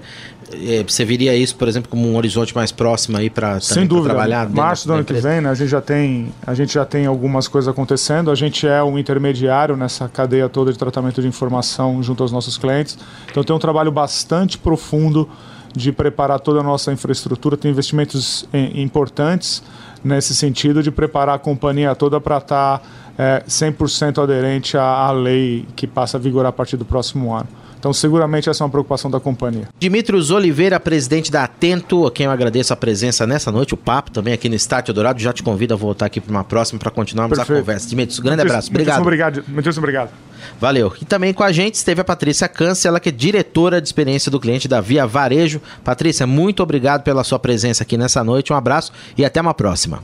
é, 0.54 0.84
você 0.84 1.06
viria 1.06 1.36
isso, 1.36 1.56
por 1.56 1.68
exemplo, 1.68 1.90
como 1.90 2.08
um 2.08 2.16
horizonte 2.16 2.54
mais 2.56 2.72
próximo 2.72 3.18
aí 3.18 3.30
para 3.30 3.60
trabalhar? 3.60 4.50
Março 4.50 4.88
do 4.88 4.94
ano 4.94 5.04
que 5.04 5.14
vem, 5.14 5.42
né, 5.42 5.50
a 5.50 5.54
gente 5.54 5.70
já 5.70 5.82
tem 5.82 6.32
a 6.46 6.54
gente 6.54 6.74
já 6.74 6.86
tem 6.86 7.06
algumas 7.06 7.48
coisas 7.48 7.68
acontecendo. 7.68 8.32
A 8.32 8.36
gente 8.36 8.68
é 8.68 8.84
um 8.84 8.98
intermediário 8.98 9.76
nessa 9.76 10.08
cadeia 10.08 10.48
toda 10.50 10.72
de 10.72 10.78
tratamento 10.78 11.22
de 11.22 11.28
informação 11.28 12.02
junto 12.02 12.24
aos 12.24 12.32
nossos 12.32 12.58
clientes. 12.58 12.98
Então 13.30 13.44
tem 13.44 13.56
um 13.56 13.60
trabalho 13.60 13.92
bastante 13.92 14.58
profundo 14.58 15.30
de 15.76 15.92
preparar 15.92 16.40
toda 16.40 16.60
a 16.60 16.64
nossa 16.64 16.92
infraestrutura, 16.92 17.56
tem 17.56 17.72
investimentos 17.72 18.46
importantes 18.76 19.64
nesse 20.04 20.36
sentido 20.36 20.84
de 20.84 20.92
preparar 20.92 21.36
a 21.36 21.40
companhia 21.40 21.96
toda 21.96 22.20
para 22.20 22.38
estar 22.40 22.82
é, 23.18 23.44
100% 23.48 24.22
aderente 24.22 24.76
à, 24.78 24.84
à 24.84 25.12
lei 25.12 25.66
que 25.76 25.88
passa 25.88 26.18
a 26.18 26.20
vigorar 26.20 26.50
a 26.50 26.52
partir 26.52 26.76
do 26.76 26.84
próximo 26.84 27.34
ano. 27.34 27.48
Então, 27.82 27.92
seguramente 27.92 28.48
essa 28.48 28.64
é 28.64 28.66
uma 28.66 28.70
preocupação 28.70 29.10
da 29.10 29.20
companhia. 29.20 29.68
Dimitrios 29.80 30.30
Oliveira, 30.30 30.80
presidente 30.80 31.32
da 31.32 31.46
Atento, 31.46 32.06
a 32.06 32.12
quem 32.12 32.28
eu 32.28 32.32
agradeço 32.32 32.72
a 32.72 32.76
presença 32.76 33.26
nessa 33.26 33.52
noite, 33.52 33.74
o 33.74 33.78
papo 33.78 34.12
também 34.12 34.36
aqui 34.36 34.48
no 34.48 34.54
Estádio 34.54 34.94
Dourado. 34.94 35.20
Já 35.20 35.34
te 35.34 35.42
convido 35.42 35.74
a 35.74 35.78
voltar 35.78 36.06
aqui 36.06 36.22
para 36.22 36.30
uma 36.30 36.44
próxima 36.44 36.80
para 36.80 36.92
continuarmos 36.92 37.36
Perfeito. 37.36 37.58
a 37.58 37.62
conversa. 37.62 37.90
Dimitrios, 37.90 38.20
um 38.20 38.22
grande 38.22 38.44
abraço. 38.44 38.70
Obrigado. 38.70 39.02
Obrigado. 39.02 39.42
Dimitrios, 39.42 39.80
obrigado. 39.80 40.12
Valeu. 40.60 40.94
E 41.02 41.06
também 41.06 41.34
com 41.34 41.44
a 41.44 41.52
gente 41.52 41.74
esteve 41.74 42.02
a 42.02 42.04
Patrícia 42.04 42.48
Câncer, 42.48 42.90
ela 42.90 43.00
que 43.00 43.10
é 43.10 43.12
diretora 43.12 43.82
de 43.82 43.88
experiência 43.88 44.30
do 44.30 44.40
cliente 44.40 44.68
da 44.68 44.80
Via 44.80 45.08
Varejo. 45.08 45.60
Patrícia, 45.84 46.28
muito 46.28 46.62
obrigado 46.62 47.02
pela 47.02 47.24
sua 47.24 47.40
presença 47.40 47.82
aqui 47.82 47.98
nessa 47.98 48.24
noite. 48.24 48.54
Um 48.54 48.56
abraço 48.56 48.92
e 49.18 49.26
até 49.26 49.42
uma 49.42 49.56
próxima. 49.56 50.04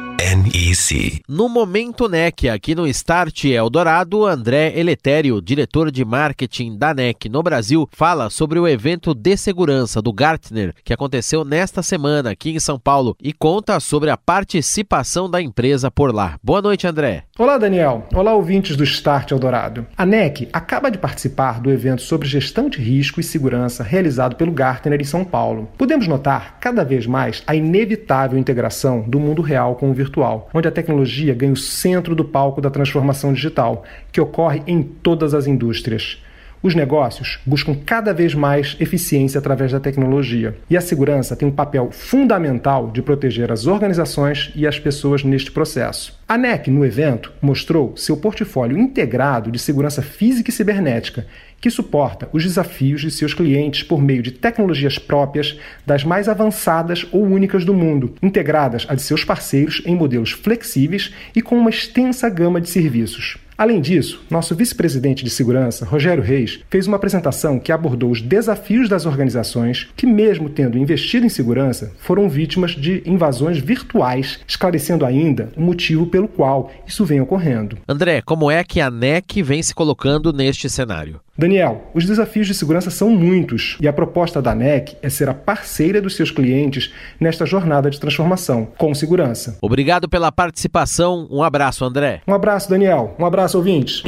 NEC. 0.21 1.23
No 1.27 1.49
Momento 1.49 2.07
NEC, 2.07 2.47
aqui 2.47 2.75
no 2.75 2.85
Start 2.85 3.45
Eldorado, 3.45 4.23
André 4.23 4.71
Eletério, 4.77 5.41
diretor 5.41 5.89
de 5.89 6.05
marketing 6.05 6.77
da 6.77 6.93
NEC 6.93 7.27
no 7.27 7.41
Brasil, 7.41 7.89
fala 7.91 8.29
sobre 8.29 8.59
o 8.59 8.67
evento 8.67 9.15
de 9.15 9.35
segurança 9.35 9.99
do 9.99 10.13
Gartner 10.13 10.75
que 10.83 10.93
aconteceu 10.93 11.43
nesta 11.43 11.81
semana 11.81 12.29
aqui 12.29 12.51
em 12.51 12.59
São 12.59 12.77
Paulo 12.77 13.15
e 13.19 13.33
conta 13.33 13.79
sobre 13.79 14.11
a 14.11 14.17
participação 14.17 15.27
da 15.27 15.41
empresa 15.41 15.89
por 15.89 16.13
lá. 16.13 16.37
Boa 16.43 16.61
noite, 16.61 16.85
André. 16.85 17.23
Olá, 17.39 17.57
Daniel. 17.57 18.05
Olá, 18.13 18.35
ouvintes 18.35 18.77
do 18.77 18.83
Start 18.83 19.31
Eldorado. 19.31 19.87
A 19.97 20.05
NEC 20.05 20.47
acaba 20.53 20.91
de 20.91 20.99
participar 20.99 21.59
do 21.59 21.71
evento 21.71 22.03
sobre 22.03 22.27
gestão 22.27 22.69
de 22.69 22.77
risco 22.79 23.19
e 23.19 23.23
segurança 23.23 23.81
realizado 23.81 24.35
pelo 24.35 24.51
Gartner 24.51 25.01
em 25.01 25.03
São 25.03 25.25
Paulo. 25.25 25.67
Podemos 25.79 26.07
notar 26.07 26.59
cada 26.59 26.85
vez 26.85 27.07
mais 27.07 27.41
a 27.47 27.55
inevitável 27.55 28.37
integração 28.37 29.01
do 29.01 29.19
mundo 29.19 29.41
real 29.41 29.75
com 29.75 29.89
o 29.89 29.93
virtual 29.93 30.10
virtual, 30.11 30.49
onde 30.53 30.67
a 30.67 30.71
tecnologia 30.71 31.33
ganha 31.33 31.53
o 31.53 31.57
centro 31.57 32.13
do 32.13 32.25
palco 32.25 32.59
da 32.61 32.69
transformação 32.69 33.33
digital, 33.33 33.83
que 34.11 34.19
ocorre 34.19 34.61
em 34.67 34.83
todas 34.83 35.33
as 35.33 35.47
indústrias. 35.47 36.21
Os 36.63 36.75
negócios 36.75 37.39
buscam 37.43 37.73
cada 37.73 38.13
vez 38.13 38.35
mais 38.35 38.77
eficiência 38.79 39.39
através 39.39 39.71
da 39.71 39.79
tecnologia, 39.79 40.55
e 40.69 40.77
a 40.77 40.81
segurança 40.81 41.35
tem 41.35 41.47
um 41.47 41.51
papel 41.51 41.89
fundamental 41.91 42.91
de 42.91 43.01
proteger 43.01 43.51
as 43.51 43.65
organizações 43.65 44.51
e 44.55 44.67
as 44.67 44.77
pessoas 44.77 45.23
neste 45.23 45.51
processo. 45.51 46.19
A 46.27 46.37
NEC, 46.37 46.69
no 46.69 46.85
evento, 46.85 47.33
mostrou 47.41 47.97
seu 47.97 48.15
portfólio 48.15 48.77
integrado 48.77 49.51
de 49.51 49.57
segurança 49.57 50.03
física 50.03 50.51
e 50.51 50.53
cibernética 50.53 51.25
que 51.59 51.69
suporta 51.69 52.29
os 52.31 52.43
desafios 52.43 53.01
de 53.01 53.09
seus 53.09 53.33
clientes 53.33 53.81
por 53.81 54.01
meio 54.01 54.21
de 54.21 54.31
tecnologias 54.31 54.99
próprias, 54.99 55.57
das 55.85 56.03
mais 56.03 56.29
avançadas 56.29 57.07
ou 57.11 57.23
únicas 57.23 57.65
do 57.65 57.73
mundo, 57.73 58.15
integradas 58.21 58.85
a 58.87 58.95
de 58.95 59.01
seus 59.01 59.23
parceiros 59.23 59.81
em 59.85 59.95
modelos 59.95 60.31
flexíveis 60.31 61.13
e 61.35 61.41
com 61.41 61.57
uma 61.57 61.69
extensa 61.69 62.29
gama 62.29 62.61
de 62.61 62.69
serviços. 62.69 63.37
Além 63.61 63.79
disso, 63.79 64.19
nosso 64.27 64.55
vice-presidente 64.55 65.23
de 65.23 65.29
segurança, 65.29 65.85
Rogério 65.85 66.23
Reis, 66.23 66.61
fez 66.67 66.87
uma 66.87 66.95
apresentação 66.95 67.59
que 67.59 67.71
abordou 67.71 68.09
os 68.09 68.19
desafios 68.19 68.89
das 68.89 69.05
organizações 69.05 69.87
que, 69.95 70.07
mesmo 70.07 70.49
tendo 70.49 70.79
investido 70.79 71.27
em 71.27 71.29
segurança, 71.29 71.93
foram 71.99 72.27
vítimas 72.27 72.71
de 72.71 73.03
invasões 73.05 73.59
virtuais, 73.59 74.39
esclarecendo 74.47 75.05
ainda 75.05 75.51
o 75.55 75.61
motivo 75.61 76.07
pelo 76.07 76.27
qual 76.27 76.71
isso 76.87 77.05
vem 77.05 77.21
ocorrendo. 77.21 77.77
André, 77.87 78.23
como 78.23 78.49
é 78.49 78.63
que 78.63 78.81
a 78.81 78.89
NEC 78.89 79.43
vem 79.43 79.61
se 79.61 79.75
colocando 79.75 80.33
neste 80.33 80.67
cenário? 80.67 81.19
Daniel, 81.37 81.89
os 81.93 82.05
desafios 82.05 82.45
de 82.45 82.53
segurança 82.53 82.91
são 82.91 83.09
muitos 83.09 83.77
e 83.79 83.87
a 83.87 83.93
proposta 83.93 84.41
da 84.41 84.53
NEC 84.53 84.97
é 85.01 85.09
ser 85.09 85.29
a 85.29 85.33
parceira 85.33 86.01
dos 86.01 86.15
seus 86.15 86.29
clientes 86.29 86.93
nesta 87.19 87.45
jornada 87.45 87.89
de 87.89 87.99
transformação, 87.99 88.67
com 88.77 88.93
segurança. 88.93 89.57
Obrigado 89.61 90.09
pela 90.09 90.31
participação. 90.31 91.27
Um 91.31 91.41
abraço, 91.41 91.85
André. 91.85 92.21
Um 92.27 92.33
abraço, 92.33 92.69
Daniel. 92.69 93.15
Um 93.17 93.25
abraço, 93.25 93.57
ouvintes. 93.57 94.03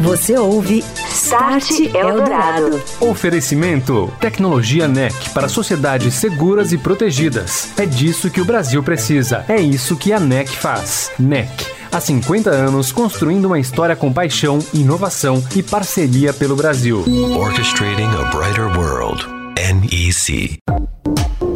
Você 0.00 0.38
ouve 0.38 0.84
Start 1.10 1.70
Eldorado. 1.94 2.80
Oferecimento: 3.00 4.10
Tecnologia 4.20 4.86
NEC 4.86 5.30
para 5.34 5.48
sociedades 5.48 6.14
seguras 6.14 6.72
e 6.72 6.78
protegidas. 6.78 7.72
É 7.78 7.84
disso 7.84 8.30
que 8.30 8.40
o 8.40 8.44
Brasil 8.44 8.82
precisa. 8.82 9.44
É 9.48 9.60
isso 9.60 9.96
que 9.96 10.12
a 10.12 10.20
NEC 10.20 10.48
faz. 10.48 11.10
NEC. 11.18 11.79
Há 11.92 12.00
50 12.00 12.50
anos 12.50 12.92
construindo 12.92 13.46
uma 13.46 13.58
história 13.58 13.96
com 13.96 14.12
paixão, 14.12 14.60
inovação 14.72 15.42
e 15.56 15.60
parceria 15.60 16.32
pelo 16.32 16.54
Brasil. 16.54 17.04
Orchestrating 17.36 18.04
a 18.04 18.30
brighter 18.30 18.66
world. 18.78 19.26
NEC. 19.56 20.58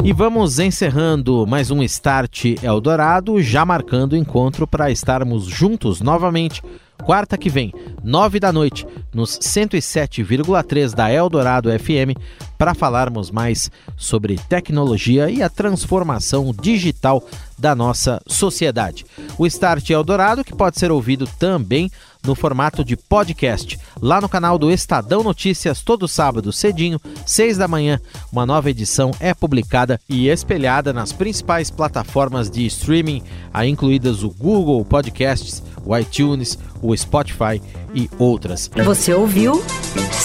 E 0.03 0.11
vamos 0.11 0.59
encerrando 0.59 1.47
mais 1.47 1.71
um 1.71 1.81
Start 1.83 2.61
Eldorado, 2.61 3.41
já 3.41 3.65
marcando 3.65 4.11
o 4.11 4.17
encontro 4.17 4.67
para 4.67 4.91
estarmos 4.91 5.45
juntos 5.45 6.01
novamente 6.01 6.61
quarta 7.03 7.37
que 7.37 7.49
vem, 7.49 7.73
nove 8.03 8.39
da 8.39 8.51
noite, 8.51 8.87
nos 9.13 9.37
107,3 9.39 10.93
da 10.93 11.11
Eldorado 11.11 11.69
FM, 11.69 12.17
para 12.57 12.73
falarmos 12.73 13.31
mais 13.31 13.69
sobre 13.97 14.37
tecnologia 14.49 15.29
e 15.29 15.41
a 15.41 15.49
transformação 15.49 16.53
digital 16.61 17.23
da 17.57 17.73
nossa 17.73 18.21
sociedade. 18.27 19.05
O 19.37 19.45
Start 19.47 19.89
Eldorado, 19.89 20.43
que 20.43 20.55
pode 20.55 20.77
ser 20.79 20.91
ouvido 20.91 21.27
também 21.39 21.89
no 22.25 22.35
formato 22.35 22.83
de 22.83 22.97
podcast, 22.97 23.79
lá 24.01 24.19
no 24.19 24.27
canal 24.27 24.57
do 24.57 24.71
Estadão 24.71 25.23
Notícias, 25.23 25.81
todo 25.81 26.07
sábado, 26.07 26.51
cedinho, 26.51 26.99
seis 27.25 27.57
da 27.57 27.67
manhã. 27.67 27.99
Uma 28.31 28.45
nova 28.45 28.69
edição 28.69 29.11
é 29.19 29.33
publicada 29.33 29.99
e 30.09 30.27
espelhada 30.27 30.91
nas 30.91 31.13
principais 31.13 31.69
plataformas 31.69 32.49
de 32.49 32.65
streaming, 32.65 33.21
aí 33.53 33.69
incluídas 33.69 34.23
o 34.23 34.29
Google 34.29 34.83
Podcasts, 34.83 35.61
o 35.85 35.95
iTunes, 35.95 36.57
o 36.81 36.95
Spotify 36.97 37.61
e 37.93 38.09
outras. 38.17 38.69
Você 38.83 39.13
ouviu? 39.13 39.63